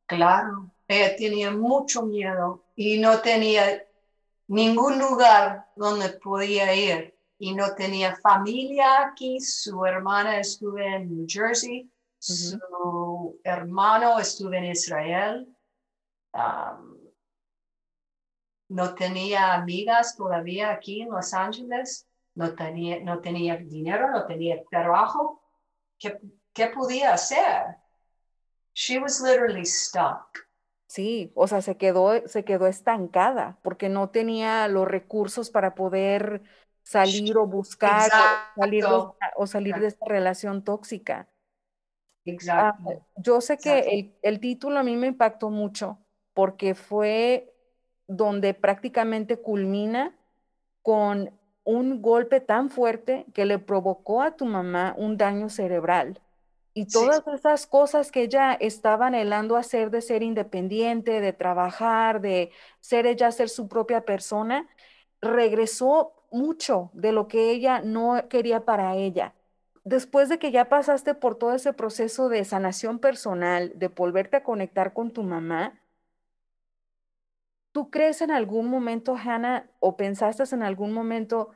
Claro, 0.07 0.71
ella 0.89 1.15
tenía 1.17 1.51
mucho 1.51 2.03
miedo 2.03 2.65
y 2.75 2.99
no 2.99 3.21
tenía 3.21 3.85
ningún 4.49 4.99
lugar 4.99 5.67
donde 5.77 6.09
podía 6.09 6.75
ir 6.75 7.15
y 7.39 7.55
no 7.55 7.75
tenía 7.75 8.17
familia 8.17 9.07
aquí. 9.07 9.39
Su 9.41 9.85
hermana 9.85 10.41
estuvo 10.41 10.79
en 10.79 11.15
New 11.15 11.27
Jersey 11.29 11.91
su 12.19 13.41
hermano 13.45 14.19
estuvo 14.19 14.53
en 14.53 14.65
Israel. 14.65 15.57
Um, 16.35 16.98
no 18.69 18.95
tenía 18.95 19.55
amigas 19.55 20.17
todavía 20.17 20.71
aquí 20.71 21.03
en 21.03 21.11
Los 21.11 21.33
Ángeles. 21.35 22.07
No 22.35 22.55
tenía, 22.55 23.01
no 23.01 23.21
tenía 23.21 23.57
dinero, 23.57 24.11
no 24.11 24.27
tenía 24.27 24.63
trabajo. 24.71 25.43
¿Qué, 25.99 26.19
¿Qué 26.53 26.69
podía 26.69 27.15
hacer? 27.15 27.77
She 28.75 28.99
was 28.99 29.21
literally 29.21 29.65
stuck. 29.65 30.47
Sí, 30.87 31.33
o 31.35 31.47
sea, 31.47 31.61
se 31.61 31.77
quedó, 31.77 32.27
se 32.29 32.45
quedó 32.45 32.67
estancada 32.67 33.59
porque 33.63 33.89
no 33.89 34.11
tenía 34.11 34.69
los 34.69 34.87
recursos 34.87 35.51
para 35.51 35.75
poder 35.75 36.43
salir 36.83 37.37
o 37.37 37.47
buscar 37.47 38.11
o 38.57 38.61
salir, 38.61 38.85
de, 38.85 39.11
o 39.37 39.47
salir 39.47 39.75
de 39.77 39.87
esta 39.89 40.07
relación 40.07 40.65
tóxica. 40.65 41.29
Exacto. 42.25 42.91
Ah, 42.91 42.95
yo 43.17 43.41
sé 43.41 43.59
que 43.59 43.79
el, 43.81 44.19
el, 44.23 44.41
título 44.41 44.79
a 44.79 44.83
mí 44.83 44.97
me 44.97 45.09
impactó 45.09 45.51
mucho 45.51 45.99
porque 46.33 46.75
fue 46.75 47.55
donde 48.09 48.55
prácticamente 48.55 49.37
culmina 49.37 50.17
con 50.83 51.31
un 51.65 52.01
golpe 52.01 52.41
tan 52.41 52.71
fuerte 52.71 53.27
que 53.35 53.45
le 53.45 53.59
provocó 53.59 54.23
a 54.23 54.33
tu 54.33 54.47
mamá 54.47 54.95
un 54.97 55.19
daño 55.19 55.51
cerebral. 55.51 56.21
Y 56.73 56.87
todas 56.87 57.23
esas 57.27 57.67
cosas 57.67 58.11
que 58.11 58.23
ella 58.23 58.55
estaba 58.55 59.09
anhelando 59.09 59.57
hacer 59.57 59.91
de 59.91 60.01
ser 60.01 60.23
independiente, 60.23 61.21
de 61.21 61.33
trabajar, 61.33 62.21
de 62.21 62.51
ser 62.81 63.07
ella, 63.07 63.31
ser 63.33 63.49
su 63.49 63.69
propia 63.69 64.03
persona, 64.03 64.67
regresó 65.21 66.13
mucho 66.31 66.91
de 66.95 67.13
lo 67.13 67.29
que 67.29 67.51
ella 67.51 67.81
no 67.83 68.29
quería 68.29 68.65
para 68.65 68.95
ella. 68.95 69.35
Después 69.85 70.29
de 70.29 70.39
que 70.39 70.53
ya 70.53 70.69
pasaste 70.69 71.15
por 71.15 71.37
todo 71.37 71.53
ese 71.53 71.73
proceso 71.73 72.29
de 72.29 72.45
sanación 72.45 72.99
personal, 72.99 73.73
de 73.75 73.89
volverte 73.89 74.37
a 74.37 74.43
conectar 74.43 74.93
con 74.93 75.11
tu 75.11 75.23
mamá, 75.23 75.81
¿tú 77.79 77.91
crees 77.91 78.23
en 78.23 78.33
algún 78.33 78.67
momento, 78.67 79.15
Hannah, 79.15 79.71
o 79.79 79.97
pensaste 79.97 80.43
en 80.53 80.65
algún 80.65 80.93
momento, 80.93 81.51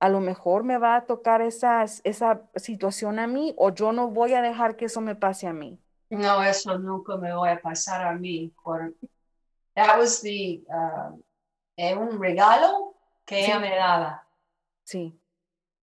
a 0.00 0.08
lo 0.08 0.20
mejor 0.20 0.64
me 0.64 0.78
va 0.78 0.96
a 0.96 1.04
tocar 1.04 1.42
esas, 1.42 2.00
esa 2.02 2.48
situación 2.54 3.18
a 3.18 3.26
mí 3.26 3.54
o 3.58 3.68
yo 3.68 3.92
no 3.92 4.08
voy 4.08 4.32
a 4.32 4.40
dejar 4.40 4.76
que 4.76 4.86
eso 4.86 5.02
me 5.02 5.14
pase 5.14 5.46
a 5.46 5.52
mí. 5.52 5.78
No, 6.08 6.42
eso 6.42 6.78
nunca 6.78 7.18
me 7.18 7.34
voy 7.34 7.50
a 7.50 7.60
pasar 7.60 8.06
a 8.06 8.14
mí. 8.14 8.50
Por, 8.64 8.94
that 9.74 9.98
was 9.98 10.22
the, 10.22 10.62
uh, 10.70 12.00
un 12.00 12.18
regalo 12.18 12.94
que 13.26 13.44
ella 13.44 13.58
me 13.58 13.76
daba. 13.76 14.22
Sí. 14.82 15.12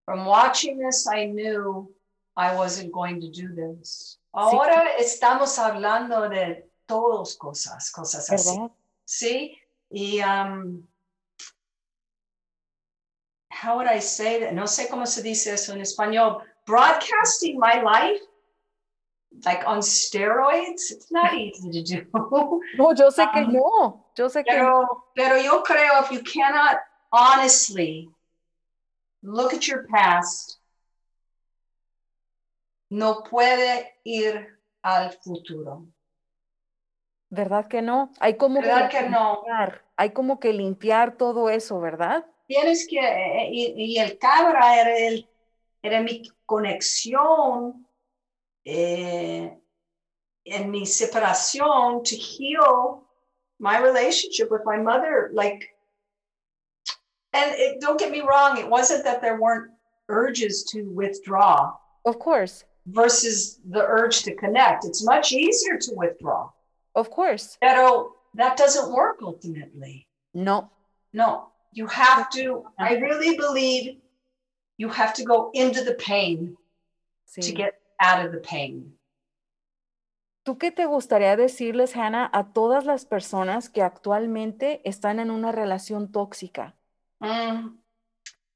From 0.06 0.26
watching 0.26 0.76
this, 0.76 1.06
I 1.06 1.26
knew 1.26 1.88
I 2.36 2.56
wasn't 2.56 2.90
going 2.90 3.20
to 3.20 3.28
do 3.28 3.54
this. 3.54 4.18
Ahora 4.32 4.96
estamos 4.98 5.56
hablando 5.56 6.28
de 6.28 6.68
todas 6.84 7.36
cosas, 7.36 7.92
cosas 7.92 8.28
así. 8.28 8.58
Sí, 9.04 9.56
y 9.90 10.20
um, 10.20 10.84
how 13.50 13.76
would 13.76 13.86
I 13.86 14.00
say 14.00 14.40
that? 14.40 14.54
No 14.54 14.64
sé 14.64 14.88
cómo 14.88 15.06
se 15.06 15.22
dice 15.22 15.52
eso 15.52 15.72
en 15.72 15.80
español. 15.80 16.42
Broadcasting 16.66 17.58
my 17.58 17.82
life 17.82 18.20
like 19.44 19.66
on 19.66 19.80
steroids, 19.80 20.90
it's 20.90 21.10
not 21.10 21.34
easy 21.38 21.70
to 21.70 21.82
do. 21.82 22.06
No, 22.78 22.94
yo 22.94 23.10
sé 23.10 23.32
que 23.32 23.42
um, 23.42 23.52
no. 23.52 24.04
Yo 24.16 24.28
sé 24.28 24.44
pero, 24.44 24.44
que 24.44 24.62
no. 24.62 25.04
Pero 25.16 25.36
yo 25.36 25.62
creo 25.62 26.02
if 26.02 26.10
you 26.10 26.22
cannot 26.22 26.78
honestly 27.12 28.08
look 29.22 29.54
at 29.54 29.66
your 29.66 29.86
past, 29.88 30.58
no 32.90 33.22
puede 33.22 33.86
ir 34.04 34.46
al 34.84 35.10
futuro. 35.24 35.86
¿Verdad 37.34 37.66
que 37.66 37.82
no? 37.82 38.10
Hay 38.20 38.36
como 38.36 38.60
¿verdad 38.60 38.90
que, 38.90 38.98
que 38.98 39.08
no? 39.08 39.42
hay 39.96 40.10
como 40.10 40.40
que 40.40 40.52
limpiar 40.52 41.16
todo 41.16 41.50
eso, 41.50 41.80
¿verdad? 41.80 42.24
tienes 42.46 42.86
que, 42.88 42.98
eh, 42.98 43.48
y, 43.50 43.74
y 43.76 43.98
el 43.98 44.18
cabra 44.18 44.80
era, 44.80 44.96
el, 44.96 45.28
era 45.82 46.00
mi 46.00 46.22
conexión 46.46 47.86
eh, 48.64 49.58
en 50.44 50.70
mi 50.70 50.86
separación 50.86 52.02
to 52.02 52.14
heal 52.16 53.06
my 53.58 53.78
relationship 53.78 54.50
with 54.50 54.62
my 54.64 54.76
mother. 54.76 55.30
Like, 55.32 55.74
and 57.32 57.54
it, 57.56 57.80
don't 57.80 57.98
get 57.98 58.10
me 58.10 58.20
wrong, 58.20 58.58
it 58.58 58.68
wasn't 58.68 59.04
that 59.04 59.20
there 59.20 59.40
weren't 59.40 59.70
urges 60.08 60.64
to 60.72 60.82
withdraw. 60.94 61.74
Of 62.04 62.18
course. 62.18 62.64
Versus 62.86 63.60
the 63.64 63.82
urge 63.82 64.22
to 64.24 64.34
connect. 64.34 64.84
It's 64.84 65.04
much 65.04 65.32
easier 65.32 65.78
to 65.78 65.92
withdraw. 65.96 66.50
Of 66.94 67.10
course. 67.10 67.58
Pero 67.60 68.16
that 68.34 68.56
doesn't 68.56 68.92
work 68.92 69.18
ultimately. 69.22 70.06
No. 70.32 70.70
No. 71.12 71.52
You 71.72 71.86
have 71.88 72.30
to, 72.30 72.64
I 72.78 72.94
really 72.94 73.36
believe 73.36 73.98
you 74.76 74.88
have 74.88 75.12
to 75.14 75.24
go 75.24 75.50
into 75.54 75.82
the 75.82 75.94
pain 75.94 76.56
sí. 77.26 77.42
to 77.42 77.52
get 77.52 77.80
out 78.00 78.24
of 78.24 78.32
the 78.32 78.40
pain. 78.40 78.96
¿Tú 80.44 80.58
qué 80.58 80.70
te 80.70 80.84
gustaría 80.84 81.36
decirles, 81.36 81.96
Hannah, 81.96 82.28
a 82.30 82.52
todas 82.52 82.84
las 82.84 83.06
personas 83.06 83.70
que 83.70 83.82
actualmente 83.82 84.82
están 84.84 85.18
en 85.18 85.30
una 85.30 85.52
relación 85.52 86.12
tóxica? 86.12 86.76
Mm, 87.20 87.78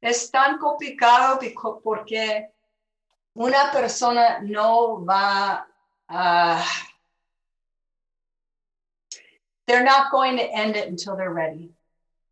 es 0.02 0.30
tan 0.30 0.58
complicado 0.58 1.40
porque 1.82 2.52
una 3.32 3.72
persona 3.72 4.40
no 4.40 5.04
va 5.04 5.66
a... 6.08 6.62
they're 9.68 9.84
not 9.84 10.10
going 10.10 10.38
to 10.38 10.42
end 10.42 10.74
it 10.76 10.88
until 10.88 11.14
they're 11.14 11.32
ready. 11.32 11.70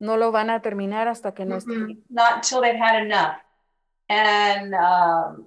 No 0.00 0.16
lo 0.16 0.32
van 0.32 0.50
a 0.50 0.58
terminar 0.58 1.06
hasta 1.06 1.32
que 1.32 1.44
no 1.44 1.56
estén. 1.56 1.98
Not 2.10 2.36
until 2.36 2.62
they've 2.62 2.74
had 2.74 3.04
enough. 3.04 3.36
And 4.08 4.74
um, 4.74 5.46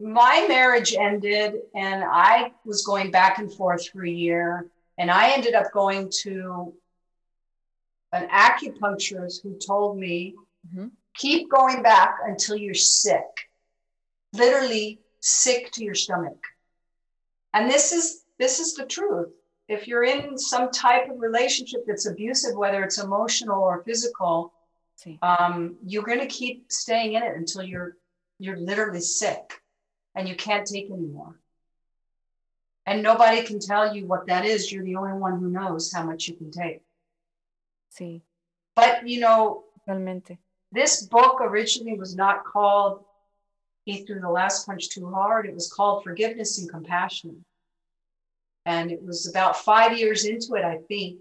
my 0.00 0.46
marriage 0.48 0.94
ended, 0.94 1.54
and 1.74 2.02
I 2.02 2.52
was 2.64 2.84
going 2.84 3.10
back 3.10 3.38
and 3.38 3.52
forth 3.52 3.88
for 3.88 4.04
a 4.04 4.10
year. 4.10 4.66
And 4.98 5.10
I 5.10 5.30
ended 5.32 5.54
up 5.54 5.72
going 5.72 6.10
to 6.22 6.72
an 8.12 8.28
acupuncturist 8.28 9.42
who 9.42 9.58
told 9.58 9.98
me, 9.98 10.34
mm-hmm. 10.66 10.88
keep 11.14 11.50
going 11.50 11.82
back 11.82 12.18
until 12.26 12.56
you're 12.56 12.74
sick, 12.74 13.48
literally 14.32 15.00
sick 15.20 15.70
to 15.72 15.84
your 15.84 15.94
stomach. 15.94 16.42
And 17.52 17.70
this 17.70 17.92
is 17.92 18.24
this 18.38 18.60
is 18.60 18.74
the 18.74 18.86
truth 18.86 19.32
if 19.70 19.86
you're 19.86 20.02
in 20.02 20.36
some 20.36 20.70
type 20.72 21.08
of 21.08 21.20
relationship 21.20 21.84
that's 21.86 22.06
abusive, 22.06 22.56
whether 22.56 22.82
it's 22.82 22.98
emotional 22.98 23.62
or 23.62 23.84
physical, 23.84 24.52
um, 25.22 25.76
you're 25.86 26.02
going 26.02 26.18
to 26.18 26.26
keep 26.26 26.70
staying 26.70 27.12
in 27.14 27.22
it 27.22 27.36
until 27.36 27.62
you're 27.62 27.96
you're 28.38 28.56
literally 28.56 29.00
sick 29.00 29.62
and 30.14 30.28
you 30.28 30.34
can't 30.34 30.66
take 30.66 30.90
anymore. 30.90 31.38
And 32.84 33.02
nobody 33.02 33.42
can 33.42 33.60
tell 33.60 33.94
you 33.94 34.06
what 34.06 34.26
that 34.26 34.44
is. 34.44 34.72
You're 34.72 34.84
the 34.84 34.96
only 34.96 35.12
one 35.12 35.38
who 35.38 35.48
knows 35.48 35.92
how 35.92 36.02
much 36.02 36.26
you 36.26 36.34
can 36.34 36.50
take. 36.50 36.82
Sí. 37.96 38.22
But 38.74 39.06
you 39.06 39.20
know, 39.20 39.64
Realmente. 39.88 40.38
this 40.72 41.06
book 41.06 41.40
originally 41.40 41.96
was 41.96 42.16
not 42.16 42.44
called 42.44 43.04
He 43.84 44.04
Threw 44.04 44.20
the 44.20 44.30
Last 44.30 44.66
Punch 44.66 44.88
Too 44.88 45.08
Hard. 45.10 45.46
It 45.46 45.54
was 45.54 45.72
called 45.72 46.02
Forgiveness 46.02 46.58
and 46.58 46.68
Compassion. 46.68 47.44
And 48.66 48.90
it 48.90 49.02
was 49.02 49.28
about 49.28 49.56
five 49.56 49.96
years 49.96 50.24
into 50.24 50.54
it, 50.54 50.64
I 50.64 50.78
think. 50.88 51.18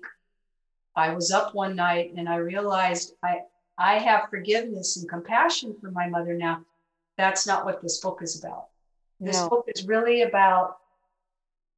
I 0.96 1.14
was 1.14 1.32
up 1.32 1.56
one 1.56 1.76
night 1.76 2.14
and 2.18 2.28
I 2.28 2.36
realized 2.36 3.14
I, 3.24 3.40
I 3.78 4.00
have 4.00 4.30
forgiveness 4.30 4.98
and 4.98 5.08
compassion 5.10 5.76
for 5.80 5.92
my 5.92 6.08
mother 6.08 6.34
now. 6.34 6.66
That's 7.18 7.48
not 7.48 7.66
what 7.66 7.82
this 7.82 8.00
book 8.00 8.20
is 8.22 8.40
about. 8.40 8.68
This 9.20 9.38
no. 9.38 9.50
book 9.50 9.66
is 9.68 9.88
really 9.88 10.24
about 10.24 10.78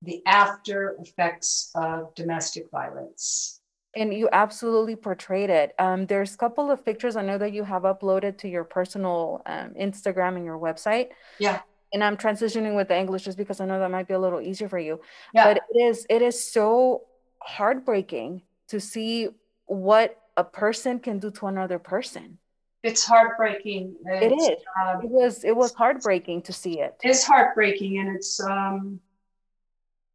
the 0.02 0.24
after 0.26 0.96
effects 1.00 1.72
of 1.76 2.14
domestic 2.16 2.70
violence. 2.72 3.60
And 3.96 4.14
you 4.14 4.30
absolutely 4.32 4.96
portrayed 4.96 5.50
it. 5.50 5.74
Um, 5.78 6.06
there's 6.06 6.34
a 6.34 6.38
couple 6.38 6.72
of 6.72 6.86
pictures 6.86 7.16
I 7.16 7.24
know 7.24 7.38
that 7.38 7.52
you 7.52 7.64
have 7.64 7.84
uploaded 7.84 8.38
to 8.40 8.48
your 8.48 8.64
personal 8.64 9.42
um, 9.46 9.74
Instagram 9.80 10.38
and 10.38 10.46
your 10.46 10.58
website. 10.58 11.10
Yeah 11.40 11.62
and 11.94 12.04
I'm 12.04 12.18
transitioning 12.18 12.76
with 12.76 12.88
the 12.88 12.98
English 12.98 13.24
just 13.24 13.38
because 13.38 13.60
I 13.60 13.66
know 13.66 13.80
that 13.80 13.92
might 13.92 14.08
be 14.08 14.14
a 14.14 14.20
little 14.20 14.42
easier 14.42 14.70
for 14.70 14.80
you. 14.80 15.02
Yeah. 15.34 15.46
But 15.46 15.62
it 15.70 15.82
is 15.82 16.06
it 16.10 16.22
is 16.22 16.44
so 16.44 17.04
heartbreaking 17.40 18.44
to 18.70 18.80
see 18.80 19.30
what 19.66 20.18
a 20.38 20.44
person 20.44 21.00
can 21.00 21.20
do 21.20 21.32
to 21.32 21.48
another 21.48 21.80
person. 21.80 22.38
It's 22.84 23.06
heartbreaking. 23.06 23.96
It's, 24.06 24.26
it 24.26 24.32
is. 24.34 24.64
Um, 24.82 25.02
it 25.04 25.10
was 25.10 25.44
it 25.44 25.56
was 25.56 25.74
heartbreaking 25.74 26.44
to 26.44 26.54
see 26.54 26.80
it. 26.80 26.96
It's 27.04 27.24
heartbreaking, 27.24 28.00
and 28.00 28.16
it's 28.16 28.40
um. 28.44 29.00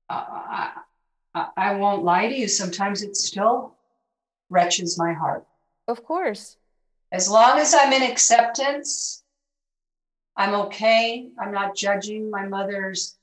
I, 0.09 0.71
I, 1.35 1.49
I 1.57 1.75
won't 1.75 2.05
lie 2.05 2.29
to 2.29 2.35
you. 2.35 2.47
Sometimes 2.47 3.03
it 3.03 3.17
still 3.17 3.75
wrenches 4.51 4.97
my 4.99 5.13
heart. 5.13 5.45
Of 5.89 6.05
course. 6.05 6.57
As 7.13 7.29
long 7.29 7.59
as 7.59 7.75
I'm 7.75 7.93
in 7.93 8.03
acceptance 8.03 9.25
I'm 10.37 10.55
okay. 10.67 11.29
I'm 11.39 11.53
not 11.53 11.75
judging 11.75 12.31
my 12.31 12.47
mother's 12.47 13.17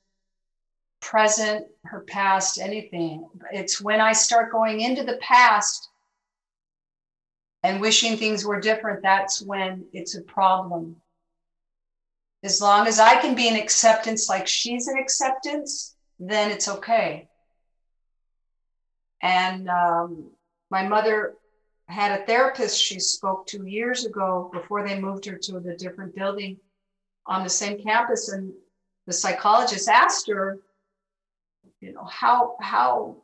present, 1.00 1.66
her 1.84 2.00
past, 2.00 2.58
anything. 2.58 3.28
It's 3.52 3.80
when 3.80 4.00
I 4.00 4.12
start 4.12 4.50
going 4.50 4.80
into 4.80 5.04
the 5.04 5.18
past 5.18 5.90
and 7.62 7.80
wishing 7.80 8.16
things 8.16 8.44
were 8.44 8.60
different, 8.60 9.02
that's 9.02 9.40
when 9.40 9.86
it's 9.92 10.16
a 10.16 10.22
problem. 10.22 10.96
As 12.42 12.60
long 12.60 12.86
as 12.86 12.98
I 12.98 13.20
can 13.20 13.34
be 13.34 13.48
in 13.48 13.56
acceptance 13.56 14.28
like 14.28 14.46
she's 14.46 14.88
in 14.88 14.98
acceptance, 14.98 15.94
then 16.18 16.50
it's 16.50 16.68
okay. 16.68 17.28
And 19.22 19.68
um, 19.70 20.30
my 20.70 20.86
mother 20.86 21.34
had 21.88 22.20
a 22.20 22.24
therapist 22.24 22.80
she 22.80 22.98
spoke 22.98 23.46
to 23.46 23.66
years 23.66 24.04
ago 24.04 24.50
before 24.52 24.86
they 24.86 25.00
moved 25.00 25.24
her 25.26 25.36
to 25.36 25.60
the 25.60 25.74
different 25.74 26.14
building 26.14 26.58
on 27.26 27.42
the 27.42 27.50
same 27.50 27.82
campus. 27.82 28.28
And 28.30 28.52
the 29.06 29.12
psychologist 29.12 29.88
asked 29.88 30.28
her, 30.28 30.58
you 31.80 31.92
know, 31.92 32.04
how, 32.04 32.56
how, 32.60 33.16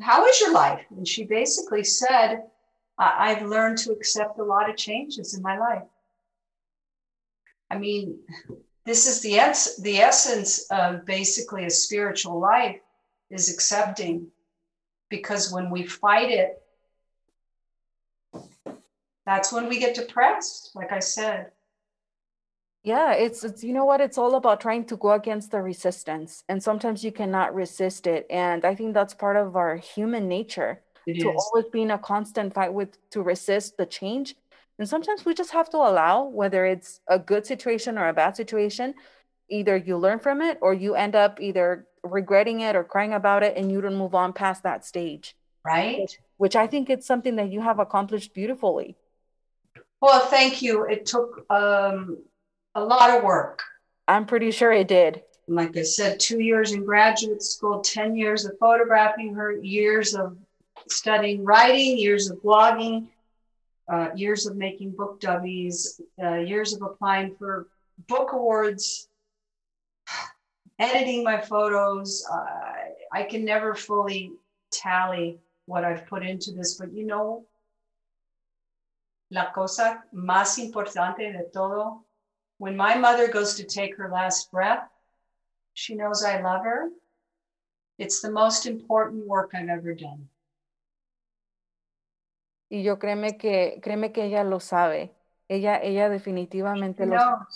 how 0.00 0.26
is 0.26 0.40
your 0.40 0.52
life? 0.52 0.84
And 0.90 1.06
she 1.06 1.24
basically 1.24 1.84
said, 1.84 2.42
I've 2.98 3.46
learned 3.46 3.78
to 3.78 3.92
accept 3.92 4.38
a 4.38 4.44
lot 4.44 4.68
of 4.68 4.76
changes 4.76 5.34
in 5.34 5.42
my 5.42 5.58
life. 5.58 5.84
I 7.70 7.78
mean, 7.78 8.18
this 8.84 9.06
is 9.06 9.22
the, 9.22 9.38
es- 9.38 9.76
the 9.76 9.98
essence 9.98 10.66
of 10.70 11.06
basically 11.06 11.64
a 11.64 11.70
spiritual 11.70 12.40
life 12.40 12.80
is 13.30 13.52
accepting 13.52 14.26
because 15.08 15.52
when 15.52 15.70
we 15.70 15.84
fight 15.84 16.30
it 16.30 16.62
that's 19.26 19.52
when 19.52 19.68
we 19.68 19.78
get 19.78 19.94
depressed 19.94 20.70
like 20.74 20.92
i 20.92 20.98
said 20.98 21.50
yeah 22.82 23.12
it's, 23.12 23.44
it's 23.44 23.62
you 23.62 23.72
know 23.72 23.84
what? 23.84 24.00
It's 24.00 24.18
all 24.18 24.34
about 24.34 24.60
trying 24.60 24.84
to 24.86 24.96
go 24.96 25.12
against 25.12 25.50
the 25.50 25.60
resistance 25.60 26.44
and 26.48 26.62
sometimes 26.62 27.04
you 27.04 27.12
cannot 27.12 27.54
resist 27.54 28.06
it 28.06 28.26
and 28.30 28.64
i 28.64 28.74
think 28.74 28.94
that's 28.94 29.14
part 29.14 29.36
of 29.36 29.56
our 29.56 29.76
human 29.76 30.28
nature 30.28 30.80
it 31.06 31.20
to 31.20 31.30
is. 31.30 31.36
always 31.36 31.70
be 31.70 31.82
in 31.82 31.90
a 31.90 31.98
constant 31.98 32.54
fight 32.54 32.72
with 32.72 32.96
to 33.10 33.22
resist 33.22 33.76
the 33.76 33.86
change 33.86 34.34
and 34.78 34.88
sometimes 34.88 35.26
we 35.26 35.34
just 35.34 35.52
have 35.52 35.68
to 35.70 35.76
allow 35.76 36.24
whether 36.24 36.64
it's 36.64 37.00
a 37.08 37.18
good 37.18 37.46
situation 37.46 37.98
or 37.98 38.08
a 38.08 38.14
bad 38.14 38.36
situation 38.36 38.94
either 39.50 39.76
you 39.76 39.98
learn 39.98 40.18
from 40.18 40.40
it 40.40 40.58
or 40.62 40.72
you 40.72 40.94
end 40.94 41.14
up 41.14 41.40
either 41.40 41.86
regretting 42.02 42.60
it 42.60 42.76
or 42.76 42.84
crying 42.84 43.12
about 43.12 43.42
it 43.42 43.56
and 43.56 43.70
you 43.70 43.80
don't 43.80 43.96
move 43.96 44.14
on 44.14 44.32
past 44.32 44.62
that 44.62 44.84
stage. 44.84 45.36
Right? 45.64 46.00
Which, 46.00 46.18
which 46.38 46.56
i 46.56 46.66
think 46.66 46.88
it's 46.88 47.06
something 47.06 47.36
that 47.36 47.50
you 47.50 47.60
have 47.60 47.78
accomplished 47.78 48.32
beautifully. 48.32 48.96
Well 50.00 50.20
thank 50.20 50.62
you. 50.62 50.86
It 50.86 51.04
took 51.04 51.44
um, 51.50 52.18
a 52.74 52.84
lot 52.84 53.16
of 53.16 53.22
work 53.22 53.62
i'm 54.08 54.26
pretty 54.26 54.50
sure 54.50 54.72
it 54.72 54.88
did 54.88 55.22
like 55.48 55.76
i 55.76 55.82
said 55.82 56.18
two 56.20 56.40
years 56.40 56.72
in 56.72 56.84
graduate 56.84 57.42
school 57.42 57.80
10 57.80 58.16
years 58.16 58.44
of 58.44 58.56
photographing 58.58 59.34
her 59.34 59.52
years 59.52 60.14
of 60.14 60.36
studying 60.88 61.44
writing 61.44 61.98
years 61.98 62.30
of 62.30 62.38
blogging 62.38 63.06
uh, 63.92 64.08
years 64.14 64.46
of 64.46 64.56
making 64.56 64.92
book 64.92 65.20
dummies 65.20 66.00
uh, 66.22 66.36
years 66.36 66.72
of 66.72 66.82
applying 66.82 67.34
for 67.34 67.66
book 68.06 68.32
awards 68.32 69.08
editing 70.78 71.22
my 71.24 71.40
photos. 71.40 72.26
Uh, 72.30 72.72
I 73.12 73.22
can 73.24 73.44
never 73.44 73.74
fully 73.74 74.32
tally 74.70 75.38
what 75.66 75.84
I've 75.84 76.06
put 76.06 76.24
into 76.24 76.52
this, 76.52 76.74
but 76.74 76.92
you 76.92 77.06
know, 77.06 77.44
la 79.30 79.52
cosa 79.52 80.02
más 80.14 80.58
importante 80.58 81.32
de 81.32 81.44
todo, 81.52 82.04
when 82.60 82.76
my 82.76 82.94
mother 82.94 83.26
goes 83.26 83.54
to 83.54 83.64
take 83.64 83.96
her 83.96 84.10
last 84.12 84.50
breath, 84.52 84.86
she 85.72 85.94
knows 85.94 86.22
I 86.22 86.42
love 86.42 86.62
her. 86.62 86.90
It's 87.96 88.20
the 88.20 88.30
most 88.30 88.66
important 88.66 89.26
work 89.26 89.52
I've 89.54 89.70
ever 89.70 89.94
done. 89.94 90.28
Y 92.70 92.82
yo 92.82 92.98
créeme 92.98 93.38
que, 93.38 93.80
créeme 93.80 94.12
que 94.12 94.24
ella 94.24 94.44
lo 94.44 94.60
sabe. 94.60 95.10
Ella, 95.48 95.80
ella 95.82 96.10
definitivamente 96.10 97.06
lo 97.06 97.16
sabe. 97.16 97.46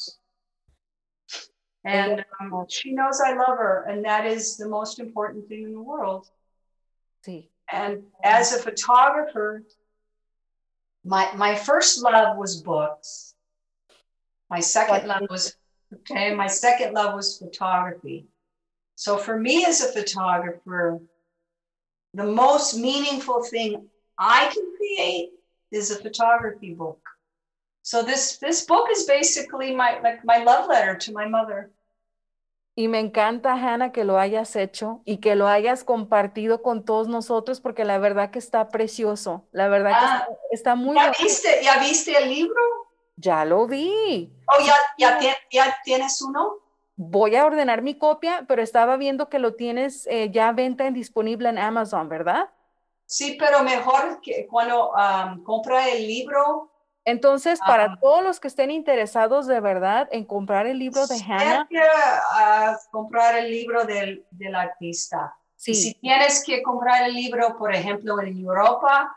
And 1.85 2.25
um, 2.41 2.65
she 2.71 2.93
knows 2.93 3.21
I 3.21 3.35
love 3.35 3.59
her, 3.59 3.85
and 3.87 4.03
that 4.07 4.25
is 4.25 4.57
the 4.57 4.67
most 4.67 4.99
important 4.99 5.47
thing 5.49 5.65
in 5.65 5.75
the 5.75 5.83
world. 5.83 6.31
See. 7.23 7.51
And 7.71 8.05
as 8.23 8.55
a 8.55 8.59
photographer, 8.59 9.63
my 11.05 11.31
my 11.37 11.55
first 11.55 12.03
love 12.03 12.39
was 12.39 12.63
books. 12.63 13.34
My 14.55 14.61
second 14.61 15.09
love 15.09 15.27
was 15.29 15.57
okay. 15.93 16.33
My 16.33 16.47
second 16.47 16.95
love 16.95 17.15
was 17.15 17.39
photography. 17.39 18.29
So 18.95 19.19
for 19.19 19.37
me 19.37 19.65
as 19.65 19.81
a 19.81 19.91
photographer, 19.91 21.01
the 22.21 22.23
most 22.23 22.79
meaningful 22.79 23.43
thing 23.43 23.89
I 24.17 24.49
can 24.55 24.67
create 24.77 25.31
is 25.73 25.91
a 25.91 25.97
photography 25.97 26.73
book. 26.73 27.01
So 27.83 28.05
this 28.05 28.39
this 28.39 28.65
book 28.65 28.87
is 28.93 29.03
basically 29.07 29.75
my 29.75 29.99
like 30.07 30.25
my 30.25 30.39
love 30.45 30.69
letter 30.69 30.95
to 31.05 31.11
my 31.13 31.27
mother. 31.27 31.73
Y 32.77 32.87
me 32.87 33.01
encanta, 33.01 33.57
Hannah, 33.57 33.91
que 33.91 34.05
lo 34.05 34.19
hayas 34.19 34.55
hecho 34.55 35.01
y 35.05 35.19
que 35.19 35.35
lo 35.35 35.49
hayas 35.49 35.83
compartido 35.83 36.63
con 36.63 36.85
todos 36.85 37.09
nosotros, 37.09 37.61
porque 37.61 37.85
la 37.85 37.99
verdad 37.99 38.31
que 38.31 38.39
está 38.39 38.69
precioso. 38.69 39.49
La 39.53 39.69
verdad 39.69 39.91
que 39.91 40.07
ah, 40.07 40.29
está, 40.51 40.75
muy 40.75 40.97
¿ya 40.97 41.13
viste, 41.21 41.61
¿Ya 41.63 41.79
viste 41.79 42.17
el 42.17 42.31
libro? 42.31 42.61
Ya 43.17 43.45
lo 43.45 43.67
vi. 43.67 44.33
¿O 44.47 44.65
ya, 44.65 44.75
ya, 44.99 45.19
ya 45.51 45.77
tienes 45.85 46.21
uno? 46.23 46.55
Voy 46.97 47.35
a 47.37 47.47
ordenar 47.47 47.83
mi 47.83 47.99
copia, 47.99 48.45
pero 48.47 48.63
estaba 48.63 48.97
viendo 48.97 49.29
que 49.29 49.39
lo 49.39 49.55
tienes 49.55 50.07
eh, 50.07 50.31
ya 50.31 50.53
venta 50.53 50.87
en 50.87 50.95
disponible 50.95 51.49
en 51.49 51.59
Amazon, 51.59 52.09
¿verdad? 52.09 52.51
Sí, 53.07 53.37
pero 53.39 53.63
mejor 53.63 54.21
que 54.23 54.47
cuando 54.47 54.93
compra 55.45 55.89
el 55.89 56.07
libro, 56.07 56.71
entonces, 57.05 57.61
para 57.61 57.99
todos 58.01 58.25
los 58.25 58.41
que 58.41 58.49
estén 58.49 58.71
interesados 58.71 59.47
de 59.47 59.61
verdad 59.61 60.09
en 60.11 60.25
comprar 60.25 60.67
el 60.67 60.79
libro 60.79 61.07
de 61.07 61.17
Hannah. 61.17 61.69
Uh, 61.71 62.91
comprar 62.91 63.37
el 63.37 63.51
libro 63.51 63.85
del, 63.85 64.27
del 64.31 64.55
artista. 64.55 65.37
Sí. 65.57 65.75
si 65.75 65.95
tienes 65.95 66.45
que 66.45 66.63
comprar 66.63 67.05
el 67.05 67.15
libro, 67.15 67.57
por 67.57 67.75
ejemplo, 67.75 68.21
en 68.21 68.39
Europa, 68.39 69.17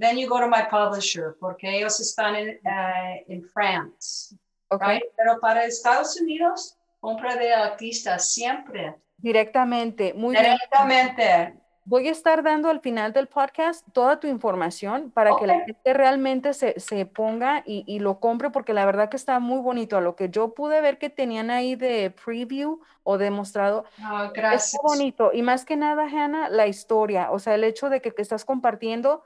then 0.00 0.18
you 0.18 0.28
go 0.28 0.38
to 0.38 0.48
my 0.48 0.62
publisher, 0.70 1.36
porque 1.38 1.78
ellos 1.78 2.00
están 2.00 2.34
en, 2.36 2.60
uh, 2.64 3.22
en 3.28 3.42
France. 3.42 4.36
Okay. 4.68 5.00
Pero 5.16 5.38
para 5.40 5.64
Estados 5.64 6.18
Unidos, 6.20 6.76
compra 7.00 7.36
de 7.36 7.52
artista 7.52 8.18
siempre. 8.18 8.94
Directamente, 9.18 10.14
muy 10.14 10.34
Directamente 10.36 11.62
voy 11.84 12.08
a 12.08 12.12
estar 12.12 12.42
dando 12.42 12.70
al 12.70 12.80
final 12.80 13.12
del 13.12 13.26
podcast 13.26 13.86
toda 13.92 14.20
tu 14.20 14.26
información 14.26 15.10
para 15.10 15.36
que 15.36 15.46
la 15.46 15.60
gente 15.60 15.92
realmente 15.92 16.54
se, 16.54 16.78
se 16.78 17.06
ponga 17.06 17.62
y, 17.66 17.84
y, 17.86 17.98
lo 17.98 18.20
compre 18.20 18.50
porque 18.50 18.72
la 18.72 18.86
verdad 18.86 19.08
que 19.08 19.16
está 19.16 19.38
muy 19.40 19.60
bonito. 19.60 19.96
A 19.96 20.00
lo 20.00 20.14
que 20.14 20.28
yo 20.28 20.54
pude 20.54 20.80
ver 20.80 20.98
que 20.98 21.10
tenían 21.10 21.50
ahí 21.50 21.74
de 21.74 22.10
preview 22.24 22.80
o 23.02 23.18
demostrado, 23.18 23.84
oh, 24.00 24.30
gracias. 24.32 24.74
Está 24.74 24.82
bonito. 24.84 25.30
Y 25.32 25.42
más 25.42 25.64
que 25.64 25.76
nada, 25.76 26.04
Hannah, 26.04 26.48
la 26.48 26.66
historia, 26.66 27.30
o 27.30 27.38
sea, 27.38 27.54
el 27.54 27.64
hecho 27.64 27.90
de 27.90 28.00
que, 28.00 28.12
que 28.12 28.22
estás 28.22 28.44
compartiendo 28.44 29.24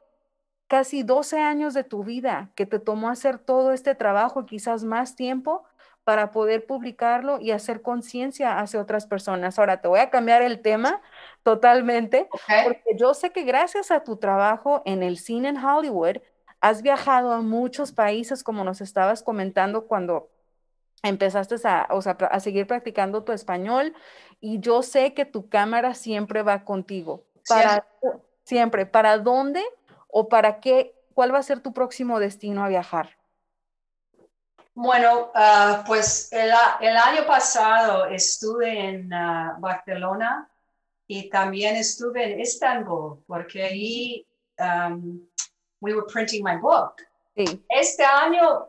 casi 0.68 1.02
12 1.02 1.40
años 1.40 1.74
de 1.74 1.84
tu 1.84 2.04
vida, 2.04 2.50
que 2.54 2.66
te 2.66 2.78
tomó 2.78 3.08
hacer 3.08 3.38
todo 3.38 3.72
este 3.72 3.94
trabajo 3.94 4.42
y 4.42 4.46
quizás 4.46 4.84
más 4.84 5.16
tiempo 5.16 5.64
para 6.04 6.30
poder 6.30 6.66
publicarlo 6.66 7.40
y 7.40 7.50
hacer 7.50 7.82
conciencia 7.82 8.60
hacia 8.60 8.80
otras 8.80 9.06
personas. 9.06 9.58
Ahora 9.58 9.80
te 9.80 9.88
voy 9.88 9.98
a 9.98 10.10
cambiar 10.10 10.40
el 10.42 10.62
tema 10.62 11.02
totalmente, 11.42 12.28
porque 12.64 12.96
yo 12.96 13.12
sé 13.12 13.30
que 13.32 13.42
gracias 13.42 13.90
a 13.90 14.04
tu 14.04 14.16
trabajo 14.16 14.82
en 14.84 15.02
el 15.02 15.18
cine 15.18 15.48
en 15.48 15.56
Hollywood, 15.56 16.18
has 16.60 16.82
viajado 16.82 17.32
a 17.32 17.40
muchos 17.40 17.90
países, 17.90 18.44
como 18.44 18.62
nos 18.62 18.80
estabas 18.80 19.22
comentando 19.22 19.86
cuando 19.86 20.30
empezaste 21.02 21.56
a, 21.64 21.82
a 21.82 22.40
seguir 22.40 22.68
practicando 22.68 23.24
tu 23.24 23.32
español, 23.32 23.92
y 24.40 24.60
yo 24.60 24.82
sé 24.82 25.12
que 25.12 25.24
tu 25.24 25.48
cámara 25.48 25.94
siempre 25.94 26.42
va 26.42 26.64
contigo. 26.64 27.24
Para, 27.48 27.84
siempre. 28.44 28.86
¿Para 28.86 29.18
dónde 29.18 29.62
o 30.18 30.30
para 30.30 30.60
qué? 30.60 30.94
¿Cuál 31.12 31.34
va 31.34 31.38
a 31.40 31.42
ser 31.42 31.60
tu 31.60 31.74
próximo 31.74 32.18
destino 32.18 32.64
a 32.64 32.68
viajar? 32.68 33.18
Bueno, 34.72 35.30
ah, 35.34 35.84
pues 35.86 36.32
el, 36.32 36.50
año 36.50 37.26
pasado 37.26 38.06
estuve 38.06 38.88
en 38.88 39.12
ah, 39.12 39.56
Barcelona 39.58 40.50
y 41.06 41.28
también 41.28 41.76
estuve 41.76 42.32
en 42.32 42.40
Estambul 42.40 43.22
porque 43.26 43.62
ahí 43.62 44.26
um, 44.58 45.20
we 45.80 45.92
were 45.94 46.06
printing 46.10 46.42
my 46.42 46.56
book. 46.56 46.94
Este 47.34 48.02
año 48.02 48.68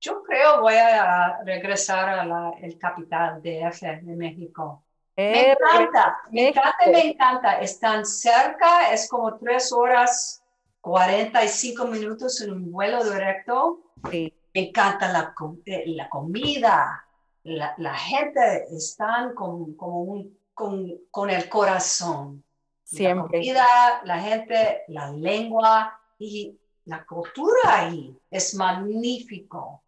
yo 0.00 0.22
creo 0.22 0.60
voy 0.60 0.74
a 0.74 1.42
regresar 1.44 2.10
a 2.10 2.24
la 2.26 2.52
el 2.60 2.78
capital 2.78 3.40
de 3.40 3.62
F 3.62 3.86
de 3.86 4.16
México. 4.16 4.84
Me 5.16 5.52
encanta, 5.52 6.18
me 6.30 6.48
encanta, 6.48 6.86
me 6.86 7.10
encanta. 7.10 7.60
Están 7.60 8.04
cerca, 8.06 8.92
es 8.92 9.08
como 9.08 9.36
tres 9.38 9.72
horas, 9.72 10.42
45 10.80 11.86
minutos 11.86 12.40
en 12.40 12.52
un 12.52 12.72
vuelo 12.72 13.04
directo. 13.04 13.80
Sí 14.10 14.32
me 14.54 14.68
encanta 14.68 15.12
la, 15.12 15.34
eh, 15.66 15.84
la 15.86 16.08
comida, 16.08 17.04
la, 17.44 17.74
la, 17.78 17.94
gente 17.94 18.66
están 18.74 19.34
con, 19.34 19.74
como 19.74 20.02
un, 20.02 20.38
con, 20.54 20.92
con, 21.10 21.30
el 21.30 21.48
corazón. 21.48 22.44
Siempre. 22.82 23.38
La 23.38 23.44
comida, 23.44 23.66
la 24.04 24.18
gente, 24.18 24.82
la 24.88 25.12
lengua 25.12 26.00
y 26.18 26.58
la 26.86 27.04
cultura 27.04 27.60
ahí 27.64 28.16
es 28.30 28.54
magnífico. 28.54 29.82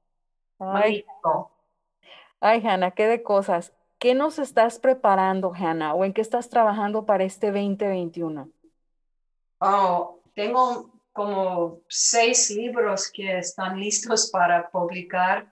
Ay, 0.58 0.68
magnífico. 0.68 1.50
Ay, 2.40 2.62
Hanna, 2.64 2.92
qué 2.92 3.06
de 3.08 3.22
cosas. 3.22 3.72
¿Qué 4.03 4.17
nos 4.17 4.41
estás 4.41 4.81
preparando, 4.81 5.53
Hanna? 5.55 5.95
¿O 5.95 6.05
en 6.05 6.12
qué 6.12 6.23
estás 6.23 6.49
trabajando 6.49 7.07
para 7.07 7.23
este 7.23 7.53
2021? 7.53 8.51
Oh, 9.61 10.19
tengo 10.35 10.91
como 11.12 11.79
seis 11.88 12.51
libros 12.51 13.09
que 13.12 13.38
están 13.38 13.79
listos 13.79 14.29
para 14.33 14.69
publicar, 14.69 15.47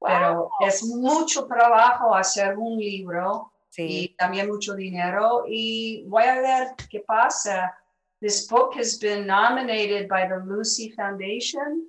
pero 0.00 0.48
es 0.60 0.84
mucho 0.84 1.48
trabajo 1.48 2.14
hacer 2.14 2.56
un 2.56 2.78
libro 2.78 3.50
y 3.76 4.14
también 4.16 4.46
mucho 4.46 4.76
dinero 4.76 5.42
y 5.48 6.04
voy 6.06 6.22
a 6.22 6.40
ver 6.40 6.68
qué 6.88 7.00
pasa. 7.00 7.76
This 8.20 8.46
book 8.48 8.76
has 8.78 8.96
been 9.00 9.26
nominated 9.26 10.06
by 10.06 10.28
the 10.28 10.38
Lucy 10.46 10.92
Foundation. 10.92 11.88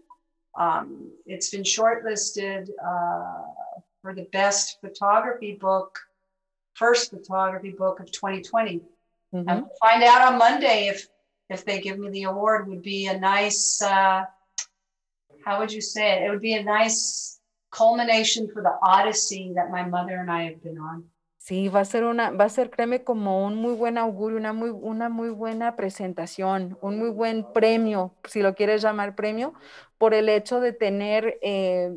Um, 0.56 1.12
it's 1.28 1.52
been 1.52 1.62
shortlisted 1.62 2.67
uh, 2.84 3.48
for 4.01 4.13
the 4.13 4.27
best 4.31 4.79
photography 4.81 5.53
book, 5.53 5.99
first 6.73 7.12
photography 7.12 7.71
book 7.71 7.99
of 7.99 8.12
2020. 8.12 8.81
Mm-hmm. 9.33 9.49
And 9.49 9.62
we'll 9.62 9.71
find 9.81 10.03
out 10.03 10.31
on 10.31 10.38
Monday 10.39 10.88
if 10.88 11.07
if 11.49 11.65
they 11.65 11.81
give 11.81 11.99
me 11.99 12.09
the 12.09 12.23
award. 12.23 12.67
Would 12.67 12.81
be 12.81 13.07
a 13.07 13.17
nice, 13.17 13.81
uh, 13.81 14.23
how 15.45 15.59
would 15.59 15.71
you 15.71 15.81
say 15.81 16.13
it? 16.13 16.23
It 16.23 16.29
would 16.29 16.41
be 16.41 16.53
a 16.53 16.63
nice 16.63 17.39
culmination 17.71 18.49
for 18.51 18.62
the 18.62 18.75
odyssey 18.81 19.53
that 19.55 19.69
my 19.69 19.83
mother 19.83 20.17
and 20.17 20.31
I 20.31 20.43
have 20.43 20.63
been 20.63 20.77
on. 20.77 21.03
Sí, 21.39 21.69
va 21.69 21.79
a 21.79 21.85
ser 21.85 22.03
una, 22.03 22.31
va 22.31 22.45
a 22.45 22.49
ser, 22.49 22.69
créeme, 22.69 23.03
como 23.03 23.43
un 23.45 23.55
muy 23.55 23.73
buen 23.73 23.97
augurio, 23.97 24.38
una 24.38 24.53
muy, 24.53 24.69
una 24.69 25.09
muy 25.09 25.29
buena 25.29 25.75
presentación, 25.75 26.77
un 26.81 26.99
muy 26.99 27.09
buen 27.09 27.43
premio, 27.53 28.13
si 28.25 28.41
lo 28.41 28.53
quieres 28.53 28.83
llamar 28.83 29.15
premio, 29.15 29.53
por 29.97 30.13
el 30.13 30.29
hecho 30.29 30.59
de 30.59 30.73
tener, 30.73 31.39
eh, 31.41 31.95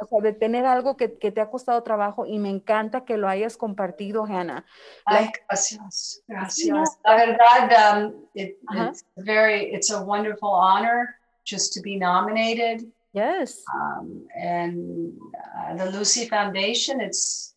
o 0.00 0.06
sea, 0.06 0.20
de 0.20 0.32
tener 0.32 0.66
algo 0.66 0.96
que, 0.96 1.18
que, 1.18 1.32
te 1.32 1.40
ha 1.40 1.50
costado 1.50 1.82
trabajo 1.82 2.26
y 2.26 2.38
me 2.38 2.50
encanta 2.50 3.04
que 3.04 3.16
lo 3.16 3.28
hayas 3.28 3.56
compartido, 3.56 4.24
Hannah. 4.24 4.64
Ay, 5.06 5.30
gracias, 5.48 6.22
gracias. 6.26 6.98
La 7.04 7.16
verdad, 7.16 7.96
um, 7.96 8.14
it, 8.34 8.58
it's 8.72 9.04
very, 9.16 9.74
it's 9.74 9.90
a 9.90 10.02
wonderful 10.02 10.50
honor 10.50 11.16
just 11.44 11.72
to 11.74 11.80
be 11.80 11.96
nominated. 11.96 12.90
Yes. 13.12 13.62
Um, 13.72 14.26
and 14.36 15.12
uh, 15.56 15.76
the 15.76 15.90
Lucie 15.90 16.28
Foundation, 16.28 17.00
it's 17.00 17.54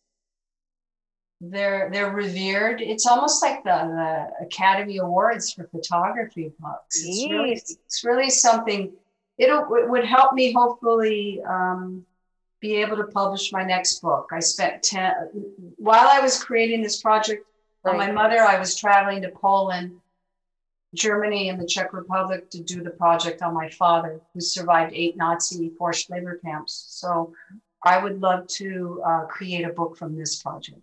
they're 1.40 1.88
they're 1.92 2.12
revered. 2.12 2.80
It's 2.80 3.06
almost 3.06 3.42
like 3.42 3.62
the, 3.64 3.70
the 4.40 4.46
Academy 4.46 4.98
Awards 4.98 5.52
for 5.52 5.68
photography 5.68 6.52
books. 6.58 7.02
It's 7.04 7.30
really 7.30 7.52
it's 7.52 8.04
really 8.04 8.30
something. 8.30 8.92
It'll, 9.38 9.62
it 9.76 9.88
would 9.88 10.04
help 10.04 10.34
me 10.34 10.52
hopefully 10.52 11.40
um, 11.48 12.04
be 12.60 12.76
able 12.76 12.96
to 12.96 13.04
publish 13.04 13.52
my 13.52 13.64
next 13.64 14.00
book. 14.00 14.30
I 14.32 14.40
spent 14.40 14.82
ten 14.82 15.14
while 15.76 16.08
I 16.08 16.20
was 16.20 16.42
creating 16.42 16.82
this 16.82 17.00
project 17.00 17.46
right. 17.84 17.92
on 17.92 17.96
my 17.96 18.10
mother. 18.10 18.40
I 18.40 18.58
was 18.58 18.76
traveling 18.76 19.22
to 19.22 19.30
Poland, 19.30 19.92
Germany, 20.94 21.50
and 21.50 21.60
the 21.60 21.66
Czech 21.66 21.92
Republic 21.92 22.50
to 22.50 22.62
do 22.62 22.82
the 22.82 22.90
project 22.90 23.42
on 23.42 23.54
my 23.54 23.68
father, 23.68 24.20
who 24.34 24.40
survived 24.40 24.92
eight 24.94 25.16
Nazi 25.16 25.70
forced 25.78 26.10
labor 26.10 26.40
camps. 26.44 26.86
So 26.88 27.32
I 27.84 28.02
would 28.02 28.20
love 28.20 28.48
to 28.48 29.02
uh, 29.06 29.24
create 29.26 29.64
a 29.64 29.72
book 29.72 29.96
from 29.96 30.16
this 30.16 30.42
project. 30.42 30.80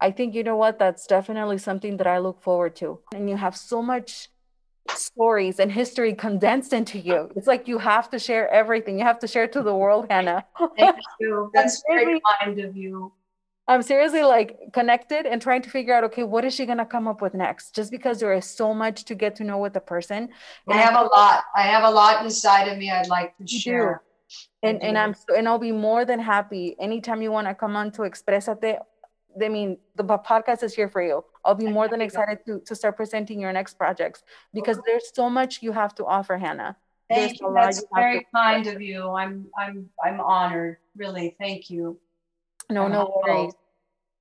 I 0.00 0.10
think, 0.10 0.34
you 0.34 0.44
know 0.44 0.56
what, 0.56 0.78
that's 0.78 1.06
definitely 1.06 1.58
something 1.58 1.96
that 1.96 2.06
I 2.06 2.18
look 2.18 2.40
forward 2.42 2.76
to. 2.76 3.00
And 3.14 3.30
you 3.30 3.36
have 3.36 3.56
so 3.56 3.80
much 3.80 4.28
stories 4.90 5.58
and 5.60 5.70
history 5.70 6.14
condensed 6.14 6.72
into 6.72 6.98
you. 6.98 7.30
It's 7.36 7.46
like 7.46 7.68
you 7.68 7.78
have 7.78 8.10
to 8.10 8.18
share 8.18 8.48
everything. 8.48 8.98
You 8.98 9.04
have 9.04 9.18
to 9.20 9.28
share 9.28 9.46
to 9.48 9.62
the 9.62 9.74
world, 9.74 10.06
Hannah. 10.10 10.44
Thank 10.76 10.96
you. 11.20 11.50
That's 11.54 11.82
very 11.88 12.20
kind 12.40 12.58
of 12.60 12.76
you. 12.76 13.12
I'm 13.68 13.82
seriously 13.82 14.22
like 14.22 14.58
connected 14.72 15.26
and 15.26 15.42
trying 15.42 15.60
to 15.60 15.68
figure 15.68 15.94
out, 15.94 16.02
okay, 16.04 16.22
what 16.22 16.44
is 16.44 16.54
she 16.54 16.64
gonna 16.64 16.86
come 16.86 17.06
up 17.06 17.20
with 17.20 17.34
next? 17.34 17.74
Just 17.74 17.90
because 17.90 18.18
there 18.18 18.32
is 18.32 18.46
so 18.46 18.72
much 18.72 19.04
to 19.04 19.14
get 19.14 19.36
to 19.36 19.44
know 19.44 19.58
with 19.58 19.74
the 19.74 19.80
person. 19.80 20.30
I 20.66 20.78
have 20.78 20.94
a 20.94 21.04
lot. 21.04 21.44
I 21.54 21.62
have 21.62 21.84
a 21.84 21.90
lot 21.90 22.24
inside 22.24 22.68
of 22.68 22.78
me 22.78 22.90
I'd 22.90 23.08
like 23.08 23.36
to 23.36 23.46
share. 23.46 24.02
And 24.62 24.82
and 24.82 24.96
I'm 24.96 25.14
and 25.36 25.46
I'll 25.46 25.58
be 25.58 25.72
more 25.72 26.06
than 26.06 26.18
happy 26.18 26.76
anytime 26.80 27.20
you 27.20 27.30
want 27.30 27.46
to 27.46 27.54
come 27.54 27.76
on 27.76 27.92
to 27.92 28.02
Exprésate 28.02 28.78
I 29.42 29.48
mean, 29.48 29.78
the 29.96 30.04
podcast 30.04 30.62
is 30.62 30.74
here 30.74 30.88
for 30.88 31.02
you. 31.02 31.24
I'll 31.44 31.54
be 31.54 31.66
more 31.66 31.88
than 31.88 32.00
excited 32.00 32.44
to, 32.46 32.60
to 32.60 32.74
start 32.74 32.96
presenting 32.96 33.40
your 33.40 33.52
next 33.52 33.74
projects 33.74 34.22
because 34.52 34.78
there's 34.84 35.10
so 35.14 35.30
much 35.30 35.62
you 35.62 35.72
have 35.72 35.94
to 35.96 36.04
offer, 36.04 36.36
Hannah. 36.36 36.76
Thank 37.08 37.40
you. 37.40 37.52
That's 37.54 37.80
you 37.80 37.88
very 37.94 38.26
kind 38.34 38.66
of 38.66 38.82
you. 38.82 39.08
I'm 39.08 39.46
I'm 39.56 39.88
I'm 40.04 40.20
honored. 40.20 40.76
Really, 40.96 41.36
thank 41.38 41.70
you. 41.70 41.98
No, 42.68 42.84
I'm 42.84 42.92
no 42.92 43.22
worries. 43.24 43.54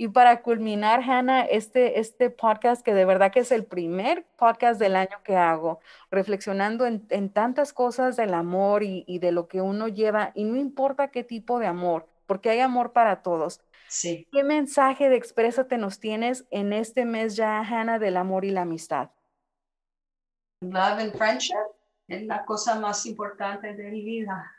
Y 0.01 0.07
para 0.07 0.41
culminar, 0.43 1.01
Hannah, 1.01 1.41
este, 1.41 1.99
este 1.99 2.29
podcast 2.29 2.85
que 2.85 2.93
de 2.93 3.03
verdad 3.03 3.33
que 3.33 3.41
es 3.41 3.51
el 3.51 3.65
primer 3.65 4.25
podcast 4.37 4.79
del 4.79 4.95
año 4.95 5.21
que 5.25 5.35
hago, 5.35 5.81
reflexionando 6.09 6.85
en, 6.85 7.05
en 7.09 7.29
tantas 7.29 7.73
cosas 7.73 8.15
del 8.15 8.33
amor 8.33 8.81
y, 8.83 9.03
y, 9.07 9.19
de 9.19 9.33
lo 9.33 9.49
que 9.49 9.59
uno 9.59 9.89
lleva, 9.89 10.31
y 10.35 10.45
no 10.45 10.55
importa 10.55 11.09
qué 11.09 11.25
tipo 11.25 11.59
de 11.59 11.67
amor, 11.67 12.07
porque 12.27 12.49
hay 12.49 12.61
amor 12.61 12.93
para 12.93 13.21
todos. 13.21 13.59
Sí. 13.89 14.25
¿Qué 14.31 14.45
mensaje 14.45 15.09
de 15.09 15.17
exprésate 15.17 15.77
nos 15.77 15.99
tienes 15.99 16.47
en 16.49 16.71
este 16.71 17.03
mes 17.03 17.35
ya, 17.35 17.59
Hannah, 17.59 17.99
del 17.99 18.15
amor 18.15 18.45
y 18.45 18.51
la 18.51 18.61
amistad? 18.61 19.09
Love 20.61 20.99
and 20.99 21.17
friendship 21.17 21.75
es 22.07 22.25
la 22.25 22.45
cosa 22.45 22.79
más 22.79 23.05
importante 23.05 23.75
de 23.75 23.91
mi 23.91 24.05
vida. 24.05 24.49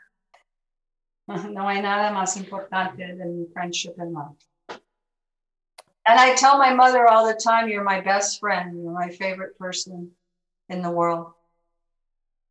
No 1.51 1.67
hay 1.67 1.81
nada 1.81 2.11
más 2.11 2.37
importante 2.37 3.15
del 3.15 3.49
friendship 3.53 3.93
and 3.97 4.13
love. 4.13 4.50
And 6.11 6.19
I 6.19 6.35
tell 6.35 6.57
my 6.57 6.73
mother 6.73 7.07
all 7.07 7.25
the 7.25 7.39
time, 7.41 7.69
you're 7.69 7.85
my 7.85 8.01
best 8.01 8.41
friend, 8.41 8.83
you're 8.83 8.91
my 8.91 9.11
favorite 9.11 9.57
person 9.57 10.11
in 10.67 10.81
the 10.81 10.89
world. 10.89 11.35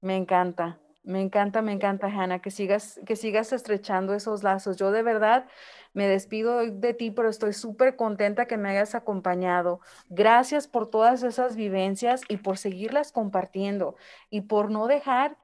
Me 0.01 0.16
encanta, 0.16 0.79
me 1.05 1.20
encanta, 1.20 1.61
me 1.61 1.73
encanta, 1.73 2.07
Hannah, 2.07 2.38
que 2.38 2.51
sigas, 2.51 2.99
que 3.05 3.16
sigas 3.16 3.53
estrechando 3.53 4.14
esos 4.14 4.42
lazos. 4.42 4.79
Yo 4.79 4.90
de 4.92 5.03
verdad 5.03 5.46
me 5.92 6.09
despido 6.09 6.61
de 6.61 6.94
ti, 6.94 7.11
pero 7.11 7.29
estoy 7.29 7.53
súper 7.53 7.96
contenta 7.96 8.46
que 8.46 8.57
me 8.57 8.70
hayas 8.70 8.94
acompañado. 8.94 9.81
Gracias 10.09 10.66
por 10.66 10.88
todas 10.88 11.23
esas 11.23 11.55
vivencias 11.55 12.23
y 12.29 12.38
por 12.38 12.57
seguirlas 12.57 13.12
compartiendo 13.12 13.94
y 14.31 14.40
por 14.40 14.70
no 14.70 14.87
dejar 14.87 15.37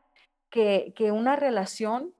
que, 0.48 0.94
que 0.96 1.12
una 1.12 1.36
relación, 1.36 2.14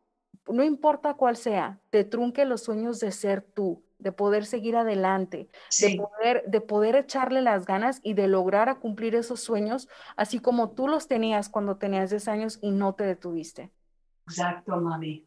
no 0.46 0.62
importa 0.62 1.14
cuál 1.14 1.38
sea, 1.38 1.80
te 1.88 2.04
trunque 2.04 2.44
los 2.44 2.64
sueños 2.64 3.00
de 3.00 3.12
ser 3.12 3.40
tú 3.40 3.85
de 4.06 4.12
poder 4.12 4.46
seguir 4.46 4.76
adelante, 4.76 5.48
de, 5.80 5.96
poder, 5.96 6.44
de 6.46 6.60
poder 6.60 6.94
echarle 6.94 7.42
las 7.42 7.66
ganas 7.66 7.98
y 8.04 8.14
de 8.14 8.28
lograr 8.28 8.68
a 8.68 8.76
cumplir 8.76 9.16
esos 9.16 9.40
sueños, 9.40 9.88
así 10.14 10.38
como 10.38 10.70
tú 10.70 10.86
los 10.86 11.08
tenías 11.08 11.48
cuando 11.48 11.76
tenías 11.76 12.10
10 12.10 12.28
años 12.28 12.60
y 12.62 12.70
no 12.70 12.94
te 12.94 13.02
detuviste. 13.02 13.72
Exacto, 14.28 14.76
mami. 14.76 15.25